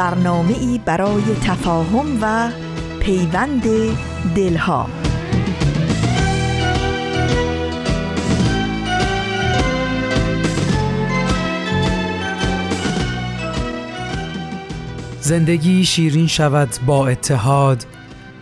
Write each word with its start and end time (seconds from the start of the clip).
برنامه 0.00 0.58
ای 0.58 0.80
برای 0.84 1.22
تفاهم 1.44 2.18
و 2.22 2.50
پیوند 3.00 3.62
دلها. 4.34 4.86
زندگی 15.20 15.84
شیرین 15.84 16.26
شود 16.26 16.68
با 16.86 17.08
اتحاد 17.08 17.86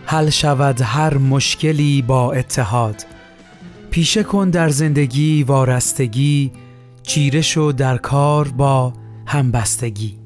حل 0.05 0.29
شود 0.29 0.81
هر 0.81 1.17
مشکلی 1.17 2.01
با 2.01 2.33
اتحاد. 2.33 3.05
پیشه 3.91 4.23
کن 4.23 4.49
در 4.49 4.69
زندگی 4.69 5.43
وارستگی 5.43 6.51
چیره 7.03 7.41
شو 7.41 7.73
در 7.77 7.97
کار 7.97 8.47
با 8.47 8.93
همبستگی. 9.25 10.18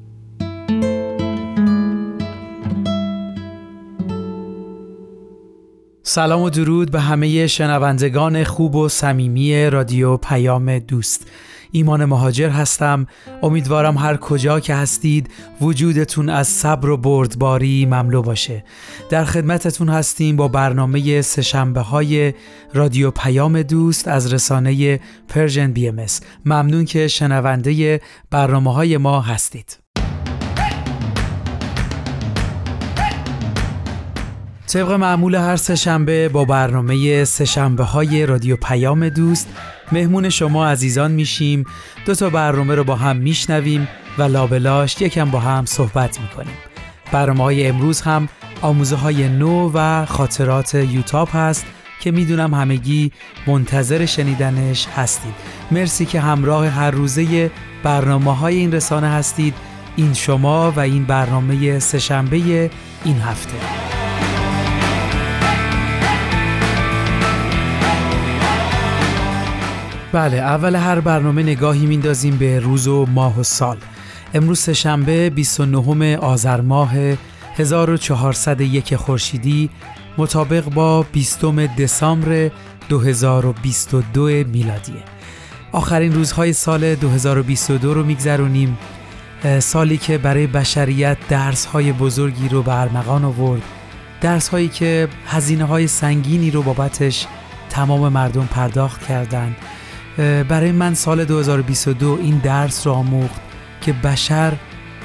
سلام 6.14 6.42
و 6.42 6.50
درود 6.50 6.90
به 6.90 7.00
همه 7.00 7.46
شنوندگان 7.46 8.44
خوب 8.44 8.74
و 8.74 8.88
صمیمی 8.88 9.70
رادیو 9.70 10.16
پیام 10.16 10.78
دوست. 10.78 11.26
ایمان 11.72 12.04
مهاجر 12.04 12.48
هستم. 12.48 13.06
امیدوارم 13.42 13.98
هر 13.98 14.16
کجا 14.16 14.60
که 14.60 14.74
هستید 14.74 15.30
وجودتون 15.60 16.28
از 16.28 16.48
صبر 16.48 16.88
و 16.88 16.96
بردباری 16.96 17.86
مملو 17.86 18.22
باشه. 18.22 18.64
در 19.10 19.24
خدمتتون 19.24 19.88
هستیم 19.88 20.36
با 20.36 20.48
برنامه 20.48 21.22
سشنبه 21.22 21.80
های 21.80 22.34
رادیو 22.74 23.10
پیام 23.10 23.62
دوست 23.62 24.08
از 24.08 24.32
رسانه 24.32 25.00
Persian 25.28 25.72
BMS 25.72 26.06
ممنون 26.44 26.84
که 26.84 27.08
شنونده 27.08 28.00
برنامه 28.30 28.72
های 28.72 28.96
ما 28.96 29.20
هستید. 29.20 29.83
طبق 34.74 34.92
معمول 34.92 35.34
هر 35.34 35.56
سهشنبه 35.56 36.28
با 36.28 36.44
برنامه 36.44 37.24
سهشنبه 37.24 37.84
های 37.84 38.26
رادیو 38.26 38.56
پیام 38.56 39.08
دوست 39.08 39.48
مهمون 39.92 40.28
شما 40.28 40.66
عزیزان 40.66 41.12
میشیم. 41.12 41.64
دو 42.06 42.14
تا 42.14 42.30
برنامه 42.30 42.74
رو 42.74 42.84
با 42.84 42.96
هم 42.96 43.16
میشنویم 43.16 43.88
و 44.18 44.22
لابلاش 44.22 45.00
یکم 45.00 45.30
با 45.30 45.40
هم 45.40 45.64
صحبت 45.64 46.20
می‌کنیم. 46.20 46.54
برنامه 47.12 47.44
های 47.44 47.66
امروز 47.66 48.00
هم 48.00 48.28
آموزه 48.62 48.96
های 48.96 49.28
نو 49.28 49.70
و 49.74 50.06
خاطرات 50.06 50.74
یوتاب 50.74 51.28
هست 51.32 51.66
که 52.00 52.10
می‌دونم 52.10 52.54
همگی 52.54 53.12
منتظر 53.46 54.06
شنیدنش 54.06 54.86
هستید. 54.96 55.34
مرسی 55.70 56.06
که 56.06 56.20
همراه 56.20 56.68
هر 56.68 56.90
روزه 56.90 57.50
برنامه 57.82 58.36
های 58.36 58.56
این 58.56 58.72
رسانه 58.72 59.08
هستید. 59.08 59.54
این 59.96 60.14
شما 60.14 60.70
و 60.70 60.80
این 60.80 61.04
برنامه 61.04 61.78
سهشنبه 61.78 62.70
این 63.04 63.20
هفته. 63.20 64.03
بله 70.14 70.36
اول 70.36 70.76
هر 70.76 71.00
برنامه 71.00 71.42
نگاهی 71.42 71.86
میندازیم 71.86 72.36
به 72.36 72.60
روز 72.60 72.88
و 72.88 73.06
ماه 73.06 73.40
و 73.40 73.42
سال. 73.42 73.76
امروز 74.34 74.70
شنبه 74.70 75.30
29 75.30 76.16
آذر 76.16 76.60
ماه 76.60 76.92
1401 77.56 78.96
خورشیدی 78.96 79.70
مطابق 80.18 80.64
با 80.64 81.02
20 81.02 81.44
دسامبر 81.78 82.50
2022 82.88 84.24
میلادیه 84.24 85.02
آخرین 85.72 86.12
روزهای 86.12 86.52
سال 86.52 86.94
2022 86.94 87.94
رو 87.94 88.04
میگذرونیم. 88.04 88.78
سالی 89.58 89.96
که 89.96 90.18
برای 90.18 90.46
بشریت 90.46 91.16
درس 91.28 91.66
های 91.66 91.92
بزرگی 91.92 92.48
رو 92.48 92.62
به 92.62 92.80
ارمغان 92.80 93.24
آورد. 93.24 93.62
درس 94.20 94.48
هایی 94.48 94.68
که 94.68 95.08
هزینه 95.26 95.64
های 95.64 95.86
سنگینی 95.86 96.50
رو 96.50 96.62
بابتش 96.62 97.26
تمام 97.70 98.12
مردم 98.12 98.46
پرداخت 98.46 99.06
کردند. 99.06 99.56
برای 100.18 100.72
من 100.72 100.94
سال 100.94 101.24
2022 101.24 102.18
این 102.20 102.38
درس 102.38 102.86
را 102.86 102.94
آموخت 102.94 103.40
که 103.80 103.92
بشر 103.92 104.52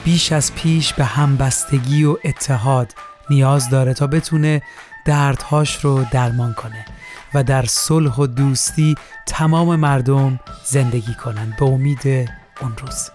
بیش 0.05 0.31
از 0.31 0.55
پیش 0.55 0.93
به 0.93 1.05
همبستگی 1.05 2.03
و 2.03 2.17
اتحاد 2.25 2.93
نیاز 3.29 3.69
داره 3.69 3.93
تا 3.93 4.07
بتونه 4.07 4.61
دردهاش 5.05 5.85
رو 5.85 6.05
درمان 6.11 6.53
کنه 6.53 6.85
و 7.33 7.43
در 7.43 7.65
صلح 7.65 8.15
و 8.15 8.27
دوستی 8.27 8.95
تمام 9.27 9.75
مردم 9.75 10.39
زندگی 10.65 11.13
کنن 11.13 11.53
به 11.59 11.65
امید 11.65 12.29
اون 12.61 12.75
روز. 12.81 13.09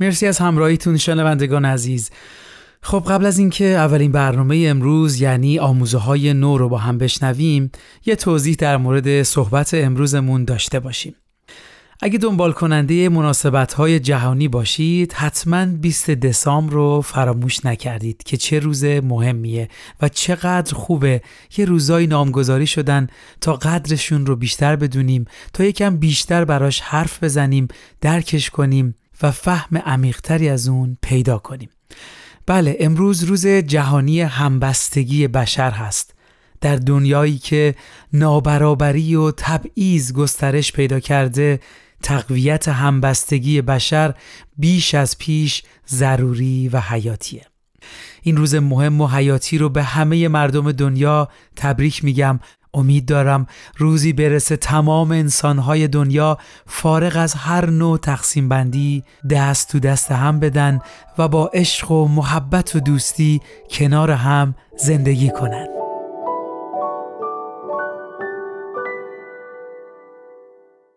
مرسی 0.00 0.26
از 0.26 0.38
همراهیتون 0.38 0.96
شنوندگان 0.96 1.64
عزیز. 1.64 2.10
خب 2.86 3.04
قبل 3.08 3.26
از 3.26 3.38
اینکه 3.38 3.64
اولین 3.64 4.12
برنامه 4.12 4.66
امروز 4.68 5.20
یعنی 5.20 5.58
آموزه 5.58 5.98
های 5.98 6.34
نو 6.34 6.58
رو 6.58 6.68
با 6.68 6.78
هم 6.78 6.98
بشنویم 6.98 7.70
یه 8.04 8.16
توضیح 8.16 8.56
در 8.58 8.76
مورد 8.76 9.22
صحبت 9.22 9.74
امروزمون 9.74 10.44
داشته 10.44 10.80
باشیم. 10.80 11.14
اگه 12.02 12.18
دنبال 12.18 12.52
کننده 12.52 13.08
مناسبت 13.08 13.72
های 13.72 14.00
جهانی 14.00 14.48
باشید 14.48 15.12
حتما 15.12 15.66
20 15.66 16.10
دسامبر 16.10 16.72
رو 16.72 17.00
فراموش 17.00 17.64
نکردید 17.64 18.22
که 18.22 18.36
چه 18.36 18.58
روز 18.58 18.84
مهمیه 18.84 19.68
و 20.02 20.08
چقدر 20.08 20.74
خوبه 20.74 21.22
یه 21.56 21.64
روزایی 21.64 22.06
نامگذاری 22.06 22.66
شدن 22.66 23.06
تا 23.40 23.52
قدرشون 23.52 24.26
رو 24.26 24.36
بیشتر 24.36 24.76
بدونیم 24.76 25.24
تا 25.52 25.64
یکم 25.64 25.96
بیشتر 25.96 26.44
براش 26.44 26.80
حرف 26.80 27.22
بزنیم 27.22 27.68
درکش 28.00 28.50
کنیم 28.50 28.94
و 29.22 29.30
فهم 29.30 29.78
عمیقتری 29.78 30.48
از 30.48 30.68
اون 30.68 30.96
پیدا 31.02 31.38
کنیم. 31.38 31.68
بله 32.46 32.76
امروز 32.80 33.24
روز 33.24 33.46
جهانی 33.46 34.20
همبستگی 34.20 35.28
بشر 35.28 35.70
هست. 35.70 36.14
در 36.60 36.76
دنیایی 36.76 37.38
که 37.38 37.74
نابرابری 38.12 39.14
و 39.14 39.30
تبعیض 39.30 40.12
گسترش 40.12 40.72
پیدا 40.72 41.00
کرده 41.00 41.60
تقویت 42.02 42.68
همبستگی 42.68 43.62
بشر 43.62 44.14
بیش 44.58 44.94
از 44.94 45.18
پیش 45.18 45.62
ضروری 45.88 46.68
و 46.68 46.80
حیاتیه. 46.80 47.46
این 48.22 48.36
روز 48.36 48.54
مهم 48.54 49.00
و 49.00 49.06
حیاتی 49.06 49.58
رو 49.58 49.68
به 49.68 49.82
همه 49.82 50.28
مردم 50.28 50.72
دنیا 50.72 51.28
تبریک 51.56 52.04
میگم. 52.04 52.40
امید 52.74 53.06
دارم 53.06 53.46
روزی 53.76 54.12
برسه 54.12 54.56
تمام 54.56 55.10
انسانهای 55.10 55.88
دنیا 55.88 56.38
فارغ 56.66 57.16
از 57.16 57.34
هر 57.34 57.70
نوع 57.70 57.98
تقسیم 57.98 58.48
بندی 58.48 59.04
دست 59.30 59.68
تو 59.72 59.78
دست 59.78 60.12
هم 60.12 60.40
بدن 60.40 60.80
و 61.18 61.28
با 61.28 61.50
عشق 61.54 61.90
و 61.90 62.08
محبت 62.08 62.76
و 62.76 62.80
دوستی 62.80 63.40
کنار 63.70 64.10
هم 64.10 64.54
زندگی 64.76 65.30
کنند. 65.30 65.68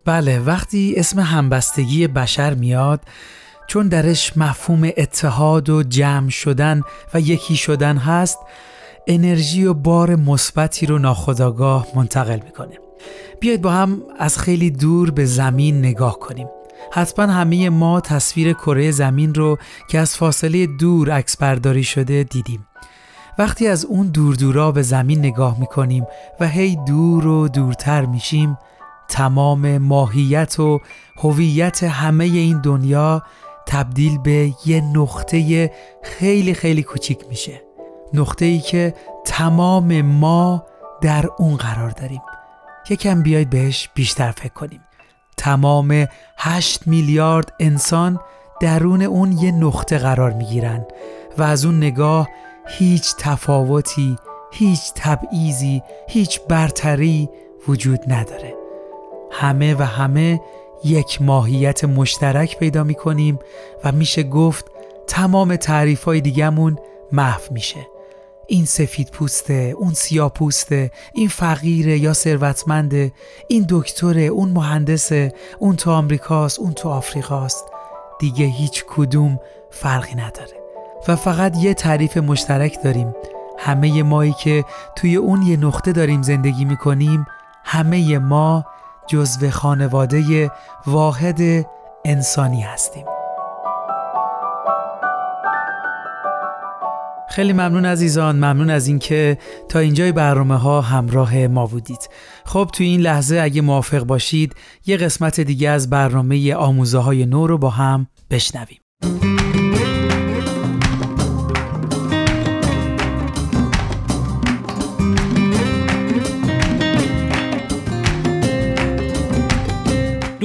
بله 0.06 0.40
وقتی 0.40 0.94
اسم 0.98 1.20
همبستگی 1.20 2.08
بشر 2.08 2.54
میاد 2.54 3.02
چون 3.68 3.88
درش 3.88 4.38
مفهوم 4.38 4.92
اتحاد 4.98 5.70
و 5.70 5.84
جمع 5.84 6.30
شدن 6.30 6.84
و 7.14 7.20
یکی 7.20 7.56
شدن 7.56 7.98
هست 7.98 8.40
انرژی 9.07 9.66
و 9.66 9.74
بار 9.74 10.16
مثبتی 10.16 10.86
رو 10.86 11.00
ناخداگاه 11.00 11.88
منتقل 11.96 12.40
می‌کنه. 12.46 12.78
بیایید 13.40 13.62
با 13.62 13.72
هم 13.72 14.01
از 14.19 14.38
خیلی 14.38 14.72
دور 14.72 15.12
به 15.12 15.25
زمین 15.25 15.80
نگاه 15.80 16.19
کنیم. 16.19 16.48
حتما 16.92 17.25
همه 17.25 17.69
ما 17.69 18.01
تصویر 18.01 18.54
کره 18.54 18.92
زمین 18.92 19.34
رو 19.34 19.57
که 19.90 20.00
از 20.00 20.16
فاصله 20.16 20.68
دور 20.68 21.12
عکس 21.12 21.38
برداری 21.38 21.84
شده 21.84 22.24
دیدیم. 22.24 22.68
وقتی 23.40 23.68
از 23.68 23.86
اون 23.86 24.07
دور 24.07 24.36
دورا 24.36 24.72
به 24.72 24.81
زمین 24.81 25.19
نگاه 25.19 25.60
می‌کنیم 25.60 26.06
و 26.40 26.48
هی 26.48 26.78
دور 26.88 27.28
و 27.28 27.48
دورتر 27.48 28.06
میشیم 28.06 28.57
تمام 29.10 29.78
ماهیت 29.78 30.60
و 30.60 30.80
هویت 31.18 31.84
همه 31.84 32.24
این 32.24 32.62
دنیا 32.62 33.24
تبدیل 33.68 34.18
به 34.18 34.54
یه 34.66 34.81
نقطه 34.81 35.72
خیلی 36.04 36.54
خیلی 36.54 36.84
کوچیک 36.84 37.19
میشه. 37.30 37.69
نقطه 38.14 38.46
ای 38.46 38.60
که 38.60 38.94
تمام 39.26 40.02
ما 40.02 40.66
در 41.02 41.26
اون 41.38 41.56
قرار 41.56 41.90
داریم. 41.90 42.22
یکم 42.90 43.24
بیاید 43.24 43.50
بهش 43.50 43.90
بیشتر 43.96 44.32
فکر 44.32 44.54
کنیم. 44.54 44.82
تمام 45.38 46.06
هشت 46.38 46.88
میلیارد 46.88 47.54
انسان 47.60 48.20
درون 48.62 49.02
اون 49.02 49.32
یه 49.32 49.52
نقطه 49.52 49.98
قرار 49.98 50.34
می‌گیرن 50.34 50.86
و 51.38 51.44
از 51.44 51.66
اون 51.66 51.78
نگاه 51.78 52.30
هیچ 52.68 53.16
تفاوتی 53.20 54.16
هیچ 54.52 54.80
تبعیضی 54.96 55.84
هیچ 56.08 56.42
برتری 56.50 57.30
وجود 57.68 58.00
نداره. 58.14 58.56
همه 59.32 59.76
و 59.76 59.84
همه 59.84 60.42
یک 60.84 61.22
ماهیت 61.22 61.84
مشترک 61.84 62.58
پیدا 62.58 62.84
می 62.84 62.96
کنیم 62.96 63.40
و 63.84 63.92
میشه 63.92 64.24
گفت 64.24 64.66
تمام 65.08 65.56
تعریف 65.56 66.04
های 66.04 66.22
دیگمون 66.22 66.78
محو 67.12 67.42
میشه. 67.54 67.88
این 68.50 68.66
سفید 68.66 69.10
پوسته 69.10 69.74
اون 69.78 69.94
سیاه 69.94 70.30
پوسته 70.30 70.92
این 71.13 71.28
فقیره 71.28 71.98
یا 71.98 72.13
ثروتمنده 72.13 73.12
این 73.48 73.66
دکتره 73.69 74.22
اون 74.22 74.50
مهندسه 74.50 75.34
اون 75.60 75.75
تو 75.75 75.92
آمریکاست 75.92 76.60
اون 76.60 76.74
تو 76.74 76.90
آفریقاست. 76.90 77.66
دیگه 78.19 78.46
هیچ 78.46 78.86
کدوم 78.88 79.40
فرقی 79.72 80.16
نداره. 80.16 80.60
و 81.07 81.16
فقط 81.16 81.57
یه 81.57 81.74
تعریف 81.74 82.18
مشترک 82.18 82.84
داریم. 82.84 83.16
همه 83.57 84.04
مایی 84.04 84.34
که 84.44 84.66
توی 84.95 85.16
اون 85.16 85.42
یه 85.42 85.57
نقطه 85.57 85.92
داریم 85.92 86.22
زندگی 86.22 86.66
می‌کنیم 86.66 87.25
همه 87.63 88.18
ما 88.18 88.66
جزو 89.07 89.50
خانواده 89.50 90.52
واحد 90.88 91.66
انسانی 92.06 92.62
هستیم. 92.62 93.06
خیلی 97.40 97.54
ممنون 97.54 97.86
عزیزان 97.86 98.36
ممنون 98.36 98.70
از 98.70 98.88
اینکه 98.88 99.38
تا 99.70 99.80
اینجای 99.80 100.12
برنامه 100.12 100.58
ها 100.58 100.82
همراه 100.82 101.48
ما 101.48 101.66
بودید. 101.68 102.10
خب 102.46 102.70
تو 102.74 102.84
این 102.84 103.02
لحظه 103.02 103.40
اگه 103.44 103.62
موافق 103.62 104.04
باشید 104.04 104.56
یه 104.86 104.98
قسمت 104.98 105.40
دیگه 105.40 105.70
از 105.70 105.90
برنامه 105.90 106.56
آموزه 106.56 106.98
های 106.98 107.26
نو 107.26 107.48
رو 107.48 107.58
با 107.58 107.70
هم 107.70 108.08
بشنویم. 108.30 108.80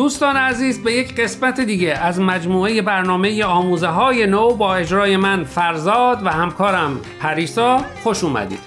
دوستان 0.04 0.36
عزیز 0.36 0.82
به 0.82 0.92
یک 0.92 1.20
قسمت 1.20 1.60
دیگه 1.60 1.92
از 1.92 2.20
مجموعه 2.20 2.82
برنامه 2.82 3.44
آموزه 3.44 3.86
های 3.86 4.26
نو 4.26 4.54
با 4.54 4.74
اجرای 4.74 5.16
من 5.16 5.44
فرزاد 5.44 6.26
و 6.26 6.28
همکارم 6.28 7.00
پریسا 7.20 7.84
خوش 8.02 8.24
اومدید. 8.24 8.58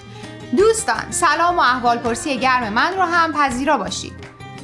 دوستان 0.56 1.10
سلام 1.10 1.56
و 1.56 1.60
احوال 1.60 1.98
پرسی 1.98 2.38
گرم 2.38 2.72
من 2.72 2.92
رو 2.96 3.02
هم 3.02 3.32
پذیرا 3.32 3.78
باشید. 3.78 4.12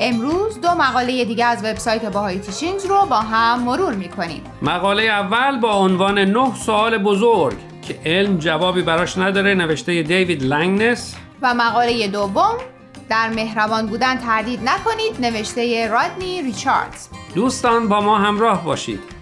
امروز 0.00 0.60
دو 0.60 0.68
مقاله 0.68 1.24
دیگه 1.24 1.44
از 1.44 1.64
وبسایت 1.64 2.04
باهای 2.04 2.38
تیشینگز 2.38 2.86
رو 2.86 3.06
با 3.10 3.16
هم 3.16 3.62
مرور 3.62 3.94
می‌کنیم. 3.94 4.42
مقاله 4.62 5.02
اول 5.02 5.60
با 5.60 5.72
عنوان 5.72 6.18
نه 6.18 6.54
سوال 6.54 6.98
بزرگ 6.98 7.56
که 7.82 7.98
علم 8.06 8.38
جوابی 8.38 8.82
براش 8.82 9.18
نداره 9.18 9.54
نوشته 9.54 10.02
دیوید 10.02 10.42
لنگنس. 10.42 11.14
و 11.42 11.54
مقاله 11.54 12.08
دوم 12.08 12.54
در 13.08 13.28
مهربان 13.28 13.86
بودن 13.86 14.18
تردید 14.18 14.60
نکنید 14.68 15.20
نوشته 15.20 15.88
رادنی 15.88 16.42
ریچاردز. 16.42 17.08
دوستان 17.34 17.88
با 17.88 18.00
ما 18.00 18.18
همراه 18.18 18.64
باشید. 18.64 19.13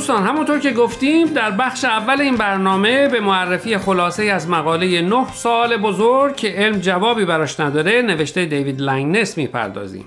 دوستان 0.00 0.26
همونطور 0.26 0.58
که 0.58 0.70
گفتیم 0.70 1.26
در 1.26 1.50
بخش 1.50 1.84
اول 1.84 2.20
این 2.20 2.36
برنامه 2.36 3.08
به 3.08 3.20
معرفی 3.20 3.78
خلاصه 3.78 4.24
از 4.24 4.48
مقاله 4.48 5.02
9 5.02 5.32
سوال 5.32 5.76
بزرگ 5.76 6.36
که 6.36 6.48
علم 6.48 6.78
جوابی 6.78 7.24
براش 7.24 7.60
نداره 7.60 8.02
نوشته 8.02 8.46
دیوید 8.46 8.80
لنگنس 8.80 9.36
می‌پردازیم. 9.38 10.04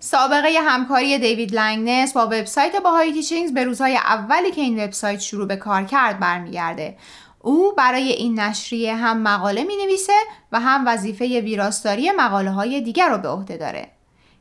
سابقه 0.00 0.48
همکاری 0.62 1.18
دیوید 1.18 1.54
لنگنس 1.54 2.12
با 2.12 2.26
وبسایت 2.26 2.72
BahaiTeachings 2.84 3.54
به 3.54 3.64
روزهای 3.64 3.96
اولی 3.96 4.50
که 4.50 4.60
این 4.60 4.84
وبسایت 4.84 5.20
شروع 5.20 5.46
به 5.46 5.56
کار 5.56 5.82
کرد 5.82 6.20
برمیگرده. 6.20 6.96
او 7.40 7.72
برای 7.78 8.12
این 8.12 8.40
نشریه 8.40 8.94
هم 8.94 9.22
مقاله 9.22 9.64
می 9.64 9.76
نویسه 9.76 10.18
و 10.52 10.60
هم 10.60 10.84
وظیفه 10.86 11.40
ویراستاری 11.40 12.10
مقاله 12.10 12.50
های 12.50 12.80
دیگر 12.80 13.08
رو 13.08 13.18
به 13.18 13.28
عهده 13.28 13.56
داره. 13.56 13.95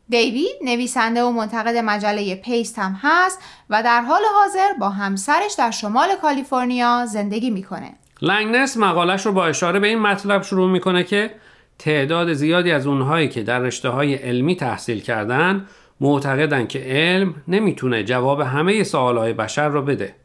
دیوید 0.10 0.56
نویسنده 0.66 1.24
و 1.24 1.31
منتقد 1.31 1.78
مجله 1.78 2.36
Paste 2.36 2.80
هم 2.80 3.00
هست 3.02 3.40
و 3.69 3.84
در 3.84 4.02
حال 4.02 4.22
حاضر 4.36 4.74
با 4.80 4.90
همسرش 4.90 5.56
در 5.57 5.72
شمال 5.72 6.07
کالیفرنیا 6.22 7.06
زندگی 7.06 7.50
می‌کنه. 7.50 7.94
لنگنس 8.22 8.78
مقالش 8.78 9.25
رو 9.25 9.31
با 9.31 9.46
اشاره 9.46 9.80
به 9.80 9.88
این 9.88 10.00
مطلب 10.00 10.44
شروع 10.44 10.72
می‌کنه 10.72 11.04
که 11.04 11.31
تعداد 11.80 12.34
زیادی 12.34 12.72
از 12.72 12.88
اونهایی 12.88 13.30
که 13.30 13.44
در 13.44 13.60
رشته 13.60 13.90
های 13.90 14.16
علمی 14.16 14.56
تحصیل 14.56 15.02
کردن 15.02 15.66
معتقدن 16.02 16.68
که 16.68 16.80
علم 16.80 17.36
نمی‌تونه 17.48 18.04
جواب 18.04 18.42
همه 18.42 18.84
سوالهای 18.84 19.34
بشر 19.34 19.68
رو 19.68 19.81
بده. 19.81 20.16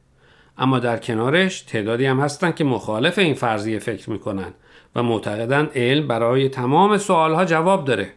اما 0.59 0.79
در 0.79 0.97
کنارش 0.97 1.61
تعدادی 1.61 2.07
هم 2.07 2.21
هستن 2.21 2.53
که 2.53 2.65
مخالف 2.65 3.19
این 3.19 3.35
فرضیه 3.35 3.79
فکر 3.79 4.11
می‌کنن 4.11 4.55
و 4.97 5.03
معتقدن 5.03 5.69
علم 5.75 6.09
برای 6.09 6.49
تمام 6.49 6.99
سوالها 6.99 7.45
جواب 7.45 7.85
داره. 7.85 8.13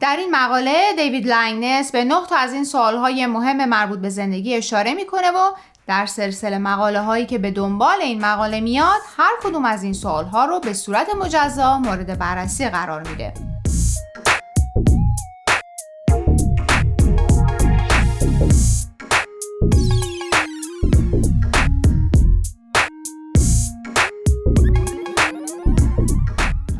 در 0.00 0.16
این 0.16 0.30
مقاله 0.30 0.92
دیوید 0.96 1.26
لنگنس 1.26 1.92
به 1.92 2.04
نه 2.04 2.26
تا 2.26 2.36
از 2.36 2.52
این 2.52 2.64
سوالهای 2.64 3.26
مهم 3.26 3.68
مربوط 3.68 3.98
به 3.98 4.08
زندگی 4.08 4.54
اشاره 4.54 4.94
می‌کنه 4.94 5.30
و 5.30 5.52
در 5.86 6.06
سلسله 6.06 6.58
مقاله 6.58 7.00
هایی 7.00 7.26
که 7.26 7.38
به 7.38 7.50
دنبال 7.50 8.02
این 8.02 8.24
مقاله 8.24 8.60
میاد 8.60 9.00
هر 9.16 9.32
کدوم 9.42 9.64
از 9.64 9.82
این 9.82 9.92
سوالها 9.92 10.44
رو 10.44 10.60
به 10.60 10.72
صورت 10.72 11.14
مجزا 11.14 11.78
مورد 11.78 12.18
بررسی 12.18 12.68
قرار 12.68 13.08
میده. 13.08 13.55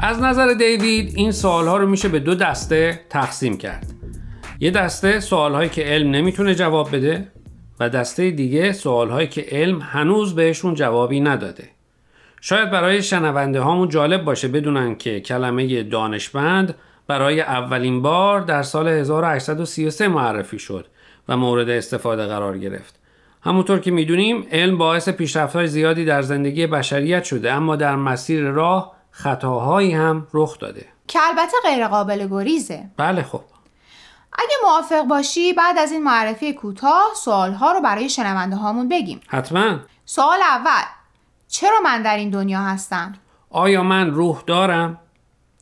از 0.06 0.22
نظر 0.22 0.52
دیوید 0.52 1.12
این 1.16 1.32
سوالها 1.32 1.76
رو 1.76 1.86
میشه 1.86 2.08
به 2.08 2.18
دو 2.18 2.34
دسته 2.34 3.00
تقسیم 3.10 3.58
کرد. 3.58 3.86
یه 4.60 4.70
دسته 4.70 5.20
سوالهایی 5.20 5.68
که 5.68 5.82
علم 5.82 6.10
نمی‌تونه 6.10 6.54
جواب 6.54 6.96
بده 6.96 7.28
و 7.80 7.88
دسته 7.88 8.30
دیگه 8.30 8.72
سوالهایی 8.72 9.28
که 9.28 9.46
علم 9.50 9.80
هنوز 9.82 10.34
بهشون 10.34 10.75
جوابی 10.75 11.20
نداده. 11.20 11.68
شاید 12.40 12.70
برای 12.70 13.02
شنونده 13.02 13.60
هامون 13.60 13.88
جالب 13.88 14.25
باشه 14.25 14.48
بدونن 14.48 14.94
که 14.94 15.20
کلمه 15.20 15.82
دانشمند 15.82 16.75
برای 17.06 17.40
اولین 17.40 18.02
بار 18.02 18.40
در 18.40 18.62
سال 18.62 18.88
1833 18.88 20.08
معرفی 20.08 20.58
شد 20.58 20.86
و 21.28 21.36
مورد 21.36 21.70
استفاده 21.70 22.26
قرار 22.26 22.58
گرفت. 22.58 23.00
همونطور 23.42 23.78
که 23.78 23.90
می‌دونیم 23.90 24.46
علم 24.52 24.78
باعث 24.78 25.08
پیشرفت‌های 25.08 25.66
زیادی 25.66 26.04
در 26.04 26.22
زندگی 26.22 26.66
بشریت 26.66 27.25
شده 27.25 27.52
اما 27.52 27.76
در 27.76 27.96
مسیر 27.96 28.42
راه 28.42 28.95
خطاهایی 29.18 29.92
هم 29.92 30.26
رخ 30.35 30.58
داده 30.58 30.87
که 31.06 31.18
البته 31.23 31.56
غیر 31.64 31.88
قابل 31.88 32.28
گریزه 32.30 32.85
بله 32.96 33.23
خب 33.23 33.40
اگه 34.32 34.54
موافق 34.62 35.02
باشی 35.02 35.52
بعد 35.52 35.78
از 35.78 35.92
این 35.92 36.02
معرفی 36.02 36.52
کوتاه 36.52 37.06
سوالها 37.16 37.73
رو 37.73 37.80
برای 37.80 38.08
شنونده 38.08 38.56
هامون 38.56 38.88
بگیم 38.88 39.20
حتما 39.26 39.78
سوال 40.04 40.38
اول 40.42 40.82
چرا 41.49 41.80
من 41.85 42.02
در 42.02 42.16
این 42.16 42.30
دنیا 42.30 42.61
هستم؟ 42.61 43.14
آیا 43.50 43.82
من 43.82 44.11
روح 44.11 44.42
دارم؟ 44.46 44.99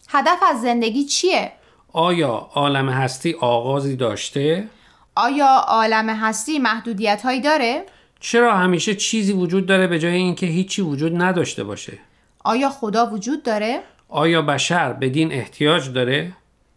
هدف 0.08 0.38
از 0.50 0.62
زندگی 0.62 1.04
چیه؟ 1.04 1.52
آیا 1.92 2.49
عالم 2.54 2.88
هستی 2.88 3.37
آغازی 3.40 3.96
داشته؟ 3.96 4.68
آیا 5.14 5.49
عالم 5.49 6.11
هستی 6.11 6.58
محدودیت 6.58 7.23
هایی 7.23 7.40
داره؟ 7.40 7.87
چرا 8.20 8.54
همیشه 8.54 8.94
چیزی 8.94 9.32
وجود 9.32 9.66
داره 9.66 9.87
به 9.87 9.99
جای 9.99 10.14
اینکه 10.14 10.46
هیچی 10.46 10.82
وجود 10.82 11.23
نداشته 11.23 11.64
باشه؟ 11.64 11.99
آیا 12.44 12.68
خدا 12.68 13.06
وجود 13.06 13.42
داره؟ 13.42 13.80
آیا 14.08 14.42
بشر 14.42 14.92
به 14.92 15.08
دین 15.08 15.32
احتیاج 15.32 15.92
داره؟ 15.92 16.32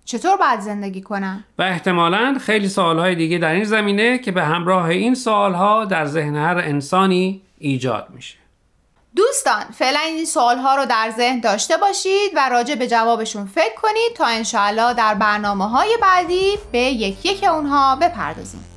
چطور 0.06 0.38
باید 0.38 0.60
زندگی 0.60 1.02
کنن؟ 1.02 1.44
و 1.58 1.62
احتمالا 1.62 2.38
خیلی 2.42 2.70
سوالهای 2.70 3.16
دیگه 3.16 3.38
در 3.38 3.52
این 3.52 3.64
زمینه 3.64 4.18
که 4.18 4.32
به 4.32 4.44
همراه 4.44 4.86
این 4.86 5.16
سوالها 5.16 5.86
در 5.86 6.06
ذهن 6.06 6.36
هر 6.36 6.58
انسانی 6.58 7.42
ایجاد 7.58 8.08
میشه 8.10 8.36
دوستان 9.16 9.64
فعلا 9.74 10.00
این 10.00 10.26
سوالها 10.26 10.76
رو 10.76 10.86
در 10.86 11.14
ذهن 11.18 11.40
داشته 11.40 11.78
باشید 11.78 12.32
و 12.36 12.50
راجع 12.50 12.76
به 12.76 12.88
جوابشون 12.88 13.46
فکر 13.46 13.76
کنید 13.82 14.14
تا 14.16 14.26
انشاءالله 14.26 14.94
در 14.94 15.14
برنامه 15.14 15.70
های 15.70 15.98
بعدی 16.02 16.58
به 16.72 16.80
یک 16.80 17.26
یک 17.26 17.44
اونها 17.44 17.96
بپردازیم 17.96 18.77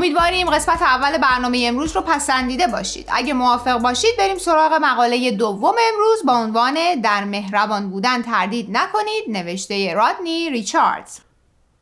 امیدواریم 0.00 0.50
قسمت 0.50 0.82
اول 0.82 1.18
برنامه 1.18 1.64
امروز 1.68 1.96
رو 1.96 2.02
پسندیده 2.02 2.66
باشید. 2.66 3.08
اگه 3.12 3.34
موافق 3.34 3.78
باشید 3.78 4.10
بریم 4.18 4.38
سراغ 4.38 4.72
مقاله 4.82 5.30
دوم 5.30 5.74
امروز 5.92 6.26
با 6.26 6.32
عنوان 6.32 6.74
در 7.02 7.24
مهربان 7.24 7.90
بودن 7.90 8.22
تردید 8.22 8.66
نکنید 8.70 9.24
نوشته 9.28 9.94
رادنی 9.94 10.50
ریچاردز. 10.50 11.18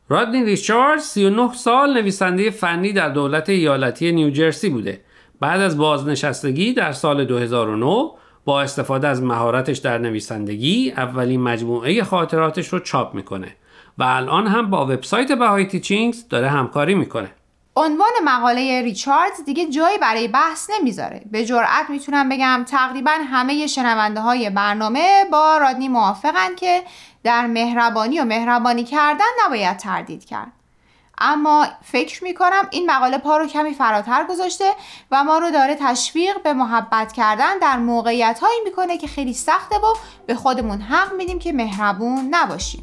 رادنی 0.08 0.44
ریچاردز 0.44 1.02
39 1.02 1.54
سال 1.54 1.94
نویسنده 1.94 2.50
فنی 2.50 2.92
در 2.92 3.08
دولت 3.08 3.48
ایالتی 3.48 4.12
نیوجرسی 4.12 4.68
بوده. 4.68 5.00
بعد 5.40 5.60
از 5.60 5.78
بازنشستگی 5.78 6.72
در 6.72 6.92
سال 6.92 7.24
2009 7.24 8.10
با 8.44 8.62
استفاده 8.62 9.08
از 9.08 9.22
مهارتش 9.22 9.78
در 9.78 9.98
نویسندگی 9.98 10.90
اولین 10.96 11.40
مجموعه 11.40 12.04
خاطراتش 12.04 12.68
رو 12.68 12.78
چاپ 12.78 13.14
می‌کنه 13.14 13.56
و 13.98 14.02
الان 14.02 14.46
هم 14.46 14.70
با 14.70 14.86
وبسایت 14.86 15.32
بهای 15.32 15.66
تیچینگز 15.66 16.28
داره 16.28 16.48
همکاری 16.48 16.94
می‌کنه. 16.94 17.30
عنوان 17.78 18.10
مقاله 18.24 18.82
ریچاردز 18.82 19.44
دیگه 19.44 19.66
جایی 19.66 19.98
برای 19.98 20.28
بحث 20.28 20.70
نمی‌ذاره. 20.78 21.22
به 21.30 21.44
جرأت 21.44 21.90
می‌تونم 21.90 22.28
بگم 22.28 22.64
تقریبا 22.68 23.10
همه 23.10 23.66
شنونده 23.66 24.20
های 24.20 24.50
برنامه 24.50 25.24
با 25.32 25.58
رادنی 25.58 25.88
موافقن 25.88 26.54
که 26.56 26.82
در 27.24 27.46
مهربانی 27.46 28.20
و 28.20 28.24
مهربانی 28.24 28.84
کردن 28.84 29.24
نباید 29.44 29.76
تردید 29.76 30.24
کرد. 30.24 30.52
اما 31.20 31.66
فکر 31.82 32.24
می‌کنم 32.24 32.68
این 32.70 32.90
مقاله 32.90 33.18
پا 33.18 33.36
رو 33.36 33.46
کمی 33.46 33.74
فراتر 33.74 34.24
گذاشته 34.24 34.72
و 35.10 35.24
ما 35.24 35.38
رو 35.38 35.50
داره 35.50 35.76
تشویق 35.80 36.42
به 36.42 36.52
محبت 36.52 37.12
کردن 37.12 37.58
در 37.58 37.76
موقعیت 37.76 38.38
هایی 38.38 38.60
می‌کنه 38.64 38.98
که 38.98 39.06
خیلی 39.06 39.34
سخته 39.34 39.76
و 39.76 39.94
به 40.26 40.34
خودمون 40.34 40.80
حق 40.80 41.12
میدیم 41.12 41.38
که 41.38 41.52
مهربون 41.52 42.28
نباشیم. 42.30 42.82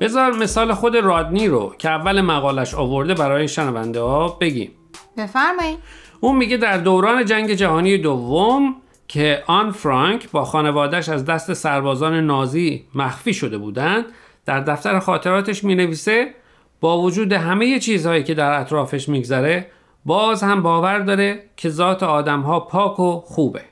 بذار 0.00 0.32
مثال 0.32 0.74
خود 0.74 0.96
رادنی 0.96 1.48
رو 1.48 1.74
که 1.78 1.90
اول 1.90 2.20
مقالش 2.20 2.74
آورده 2.74 3.14
برای 3.14 3.48
شنونده 3.48 4.00
ها 4.00 4.28
بگیم. 4.28 4.70
بفرمایید 5.16 5.78
اون 6.20 6.36
میگه 6.36 6.56
در 6.56 6.76
دوران 6.76 7.24
جنگ 7.24 7.52
جهانی 7.52 7.98
دوم 7.98 8.76
که 9.08 9.42
آن 9.46 9.70
فرانک 9.70 10.30
با 10.30 10.44
خانوادش 10.44 11.08
از 11.08 11.24
دست 11.24 11.52
سربازان 11.52 12.26
نازی 12.26 12.84
مخفی 12.94 13.34
شده 13.34 13.58
بودند 13.58 14.04
در 14.46 14.60
دفتر 14.60 14.98
خاطراتش 14.98 15.64
می 15.64 15.74
نویسه 15.74 16.34
با 16.80 16.98
وجود 16.98 17.32
همه 17.32 17.78
چیزهایی 17.78 18.22
که 18.24 18.34
در 18.34 18.60
اطرافش 18.60 19.08
میگذره 19.08 19.66
باز 20.04 20.42
هم 20.42 20.62
باور 20.62 20.98
داره 20.98 21.44
که 21.56 21.68
ذات 21.68 22.02
آدم 22.02 22.40
ها 22.40 22.60
پاک 22.60 23.00
و 23.00 23.20
خوبه. 23.20 23.69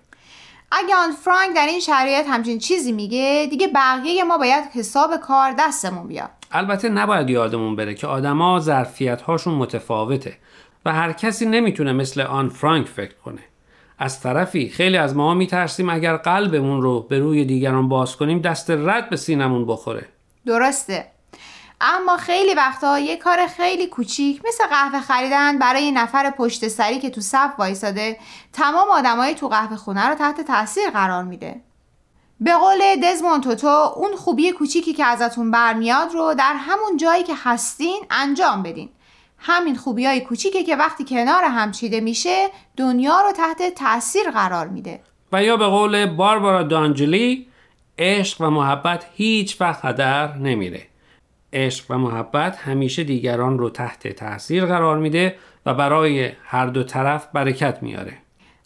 اگه 0.72 0.94
آن 0.96 1.12
فرانک 1.12 1.56
در 1.56 1.66
این 1.66 1.80
شرایط 1.80 2.26
همچین 2.28 2.58
چیزی 2.58 2.92
میگه 2.92 3.46
دیگه 3.50 3.68
بقیه 3.74 4.24
ما 4.24 4.38
باید 4.38 4.64
حساب 4.74 5.16
کار 5.16 5.54
دستمون 5.58 6.08
بیاد. 6.08 6.30
البته 6.52 6.88
نباید 6.88 7.30
یادمون 7.30 7.76
بره 7.76 7.94
که 7.94 8.06
آدما 8.06 8.60
ظرفیت 8.60 9.22
هاشون 9.22 9.54
متفاوته 9.54 10.36
و 10.84 10.92
هر 10.92 11.12
کسی 11.12 11.46
نمی‌تونه 11.46 11.92
مثل 11.92 12.20
آن 12.20 12.48
فرانک 12.48 12.86
فکر 12.86 13.14
کنه. 13.24 13.40
از 13.98 14.20
طرفی 14.20 14.68
خیلی 14.68 14.96
از 14.96 15.16
ما 15.16 15.34
میترسیم 15.34 15.90
اگر 15.90 16.16
قلبمون 16.16 16.82
رو 16.82 17.00
به 17.00 17.18
روی 17.18 17.44
دیگران 17.44 17.88
باز 17.88 18.16
کنیم 18.16 18.38
دست 18.38 18.70
رد 18.70 19.10
به 19.10 19.16
سینمون 19.16 19.66
بخوره. 19.66 20.08
درسته. 20.46 21.06
اما 21.80 22.16
خیلی 22.16 22.54
وقتا 22.54 22.98
یه 22.98 23.16
کار 23.16 23.46
خیلی 23.46 23.86
کوچیک 23.86 24.42
مثل 24.48 24.66
قهوه 24.66 25.00
خریدن 25.00 25.58
برای 25.58 25.92
نفر 25.92 26.30
پشت 26.30 26.68
سری 26.68 26.98
که 26.98 27.10
تو 27.10 27.20
صف 27.20 27.50
وایساده 27.58 28.18
تمام 28.52 28.88
آدمای 28.90 29.34
تو 29.34 29.48
قهوه 29.48 29.76
خونه 29.76 30.08
رو 30.08 30.14
تحت 30.14 30.40
تاثیر 30.40 30.90
قرار 30.90 31.24
میده. 31.24 31.60
به 32.40 32.52
قول 32.54 32.80
دزمون 33.02 33.40
توتو 33.40 33.92
اون 33.96 34.16
خوبی 34.16 34.52
کوچیکی 34.52 34.92
که 34.92 35.04
ازتون 35.04 35.50
برمیاد 35.50 36.14
رو 36.14 36.34
در 36.34 36.54
همون 36.58 36.96
جایی 36.96 37.22
که 37.22 37.34
هستین 37.44 38.00
انجام 38.10 38.62
بدین. 38.62 38.88
همین 39.38 39.76
خوبی 39.76 40.06
های 40.06 40.20
کوچیکه 40.20 40.62
که 40.62 40.76
وقتی 40.76 41.04
کنار 41.04 41.44
هم 41.44 41.72
چیده 41.72 42.00
میشه 42.00 42.48
دنیا 42.76 43.20
رو 43.20 43.32
تحت 43.32 43.74
تاثیر 43.74 44.30
قرار 44.30 44.68
میده. 44.68 45.00
و 45.32 45.44
یا 45.44 45.56
به 45.56 45.66
قول 45.66 46.06
باربارا 46.06 46.62
دانجلی 46.62 47.46
عشق 47.98 48.40
و 48.40 48.50
محبت 48.50 49.06
هیچ 49.14 49.60
وقت 49.60 49.84
هدر 49.84 50.36
نمیره. 50.36 50.82
عشق 51.52 51.90
و 51.90 51.98
محبت 51.98 52.56
همیشه 52.56 53.04
دیگران 53.04 53.58
رو 53.58 53.70
تحت 53.70 54.08
تاثیر 54.08 54.66
قرار 54.66 54.98
میده 54.98 55.36
و 55.66 55.74
برای 55.74 56.32
هر 56.44 56.66
دو 56.66 56.84
طرف 56.84 57.28
برکت 57.32 57.78
میاره. 57.82 58.12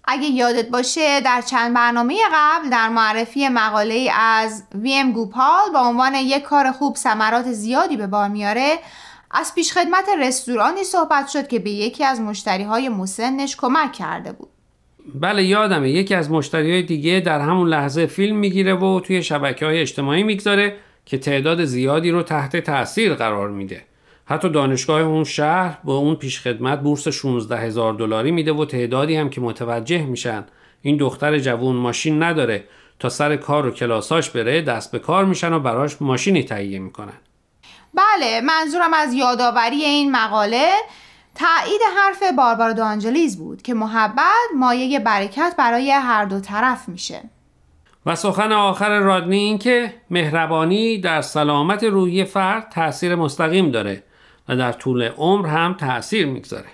اگه 0.05 0.27
یادت 0.27 0.69
باشه 0.69 1.21
در 1.21 1.41
چند 1.41 1.75
برنامه 1.75 2.19
قبل 2.35 2.71
در 2.71 2.89
معرفی 2.89 3.49
مقاله 3.49 4.09
از 4.19 4.65
ویم 4.75 5.12
گوپال 5.12 5.71
با 5.75 5.81
عنوان 5.81 6.15
یک 6.15 6.43
کار 6.43 6.73
خوب 6.73 6.97
ثمرات 6.97 7.53
زیادی 7.53 7.97
به 7.97 8.07
بار 8.07 8.29
میاره 8.29 8.79
از 9.31 9.55
پیشخدمت 9.55 10.05
رستورانی 10.21 10.85
صحبت 10.85 11.29
شد 11.29 11.49
که 11.49 11.59
به 11.59 11.71
یکی 11.71 12.05
از 12.05 12.21
مشتری 12.21 12.62
های 12.62 12.89
مسنش 12.89 13.57
کمک 13.57 13.93
کرده 13.93 14.33
بود. 14.33 14.49
بله 15.15 15.45
یادمه. 15.45 15.91
یکی 15.91 16.15
از 16.15 16.31
مشتری 16.31 16.73
های 16.73 16.83
دیگه 16.83 17.23
در 17.27 17.41
همون 17.41 17.69
لحظه 17.69 18.07
فیلم 18.07 18.37
می‌گیره 18.37 18.75
و 18.75 19.01
توی 19.01 19.23
شبکه 19.23 19.67
های 19.67 19.81
اجتماعی 19.81 20.23
می‌گذاره. 20.23 20.77
که 21.06 21.18
تعداد 21.18 21.64
زیادی 21.64 22.11
رو 22.11 22.23
تحت 22.23 22.56
تاثیر 22.56 23.14
قرار 23.14 23.50
میده. 23.50 23.85
حتی 24.25 24.49
دانشگاه 24.49 25.00
اون 25.00 25.25
شهر 25.25 25.78
با 25.85 25.97
اون 25.97 26.14
پیشخدمت 26.14 26.80
بورس 26.80 27.09
16 27.09 27.59
هزار 27.59 27.92
دلاری 27.92 28.30
میده 28.30 28.52
و 28.52 28.64
تعدادی 28.64 29.16
هم 29.16 29.30
که 29.30 29.40
متوجه 29.40 30.02
میشن. 30.02 30.44
این 30.82 30.97
دختر 30.97 31.38
جوون 31.38 31.76
ماشین 31.76 32.23
نداره. 32.23 32.64
تا 32.99 33.09
سر 33.09 33.37
کار 33.37 33.66
و 33.66 33.71
کلاساش 33.71 34.30
بره 34.30 34.62
دست 34.62 34.92
به 34.92 34.99
کار 34.99 35.25
میشن 35.25 35.52
و 35.52 35.61
براش 35.61 36.02
ماشینی 36.02 36.42
تهیه 36.42 36.78
می‌کنن. 36.78 37.18
بله 37.94 38.40
منظورم 38.40 38.94
از 38.94 39.12
یادآوری 39.14 39.85
این 39.85 40.12
مقاله 40.12 40.71
تایید 41.35 41.80
حرف 41.97 42.23
باربارا 42.37 42.73
دانجلیز 42.73 43.38
بود 43.38 43.62
که 43.62 43.75
محبت 43.75 44.49
مایه 44.56 45.00
برکت 45.00 45.54
برای 45.59 45.90
هر 45.90 46.25
دو 46.25 46.40
طرف 46.40 46.88
میشه. 46.88 47.21
و 48.06 48.14
سخن 48.14 48.52
آخر 48.52 48.99
رادنی 48.99 49.37
این 49.37 49.59
که 49.59 49.94
مهربانی 50.11 50.99
در 50.99 51.21
سلامت 51.21 51.85
روحی 51.85 52.25
فرد 52.25 52.68
تاثیر 52.68 53.14
مستقیم 53.14 53.71
داره 53.71 54.02
و 54.49 54.56
در 54.56 54.73
طول 54.73 55.02
عمر 55.02 55.47
هم 55.47 55.75
تاثیر 55.75 56.26
می‌گذاره. 56.26 56.68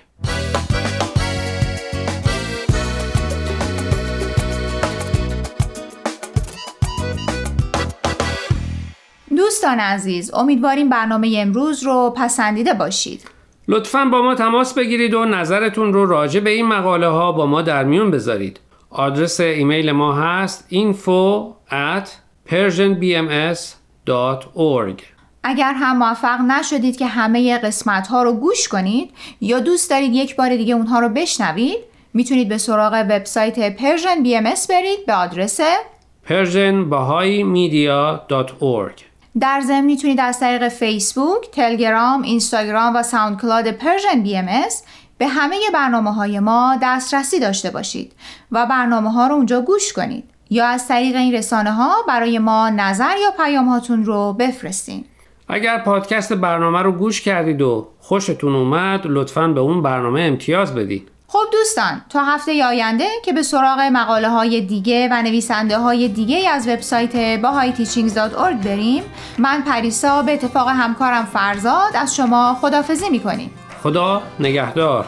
دوستان 9.36 9.80
عزیز 9.80 10.34
امیدواریم 10.34 10.88
برنامه 10.88 11.36
امروز 11.38 11.82
رو 11.82 12.14
پسندیده 12.16 12.74
باشید. 12.74 13.30
لطفا 13.68 14.04
با 14.04 14.22
ما 14.22 14.34
تماس 14.34 14.74
بگیرید 14.74 15.14
و 15.14 15.24
نظرتون 15.24 15.92
رو 15.92 16.06
راجع 16.06 16.40
به 16.40 16.50
این 16.50 16.66
مقاله 16.66 17.08
ها 17.08 17.32
با 17.32 17.46
ما 17.46 17.62
در 17.62 17.84
میون 17.84 18.10
بذارید. 18.10 18.60
آدرس 18.98 19.40
ایمیل 19.40 19.92
ما 19.92 20.14
هست 20.14 20.68
info 20.70 21.54
at 21.70 22.08
persianbms.org 22.50 25.02
اگر 25.42 25.72
هم 25.72 25.98
موفق 25.98 26.40
نشدید 26.40 26.96
که 26.96 27.06
همه 27.06 27.58
قسمت 27.58 28.06
ها 28.06 28.22
رو 28.22 28.32
گوش 28.32 28.68
کنید 28.68 29.10
یا 29.40 29.60
دوست 29.60 29.90
دارید 29.90 30.14
یک 30.14 30.36
بار 30.36 30.56
دیگه 30.56 30.74
اونها 30.74 30.98
رو 30.98 31.08
بشنوید 31.08 31.78
می‌تونید 32.14 32.48
به 32.48 32.58
سراغ 32.58 33.06
وبسایت 33.10 33.76
Persian 33.76 34.22
BMS 34.22 34.40
برید 34.68 35.06
به 35.06 35.14
آدرس 35.14 35.60
persianbahaimedia.org 36.28 39.02
در 39.40 39.62
ضمن 39.66 39.84
می‌تونید 39.84 40.20
از 40.20 40.40
طریق 40.40 40.68
فیسبوک، 40.68 41.50
تلگرام، 41.52 42.22
اینستاگرام 42.22 42.96
و 42.96 43.02
SoundCloud 43.02 43.70
Persian 43.70 44.22
BMS 44.22 44.42
به 45.18 45.26
همه 45.26 45.56
برنامه 45.74 46.14
های 46.14 46.40
ما 46.40 46.78
دسترسی 46.82 47.40
داشته 47.40 47.70
باشید 47.70 48.12
و 48.52 48.66
برنامه 48.66 49.12
ها 49.12 49.26
رو 49.26 49.34
اونجا 49.34 49.60
گوش 49.60 49.92
کنید. 49.92 50.24
یا 50.50 50.66
از 50.66 50.88
طریق 50.88 51.16
این 51.16 51.34
رسانه 51.34 51.72
ها 51.72 51.94
برای 52.08 52.38
ما 52.38 52.70
نظر 52.70 53.16
یا 53.22 53.30
پیام 53.44 53.68
هاتون 53.68 54.04
رو 54.04 54.32
بفرستین 54.32 55.04
اگر 55.48 55.78
پادکست 55.78 56.32
برنامه 56.32 56.82
رو 56.82 56.92
گوش 56.92 57.20
کردید 57.20 57.62
و 57.62 57.88
خوشتون 58.00 58.54
اومد 58.54 59.00
لطفا 59.04 59.48
به 59.48 59.60
اون 59.60 59.82
برنامه 59.82 60.20
امتیاز 60.20 60.74
بدید 60.74 61.08
خب 61.26 61.44
دوستان 61.52 62.02
تا 62.08 62.24
هفته 62.24 62.64
آینده 62.64 63.08
که 63.24 63.32
به 63.32 63.42
سراغ 63.42 63.80
مقاله 63.80 64.28
های 64.28 64.60
دیگه 64.60 65.08
و 65.10 65.22
نویسنده 65.22 65.78
های 65.78 66.08
دیگه 66.08 66.50
از 66.50 66.68
وبسایت 66.68 67.42
bahaiteachings.org 67.42 68.64
بریم 68.66 69.02
من 69.38 69.62
پریسا 69.62 70.22
به 70.22 70.32
اتفاق 70.32 70.68
همکارم 70.68 71.24
فرزاد 71.24 71.96
از 71.96 72.16
شما 72.16 72.58
خداحافظی 72.60 73.10
می‌کنیم 73.10 73.50
خدا 73.82 74.22
نگهدار. 74.40 75.06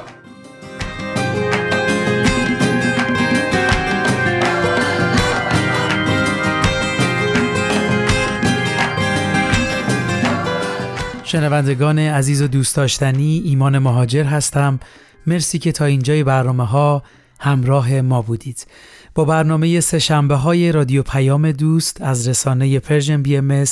شنوندگان 11.24 11.98
عزیز 11.98 12.42
و 12.42 12.46
دوست 12.46 12.76
داشتنی 12.76 13.42
ایمان 13.44 13.78
مهاجر 13.78 14.24
هستم. 14.24 14.80
مرسی 15.26 15.58
که 15.58 15.72
تا 15.72 15.84
اینجای 15.84 16.24
برنامه 16.24 16.66
ها 16.66 17.02
همراه 17.40 18.00
ما 18.00 18.22
بودید. 18.22 18.66
با 19.14 19.24
برنامه 19.24 19.80
سهشنبه 19.80 20.34
های 20.34 20.72
رادیو 20.72 21.02
پیام 21.02 21.52
دوست 21.52 22.00
از 22.00 22.28
رسانه 22.28 22.78
Persian 22.78 23.22
BMS 23.22 23.64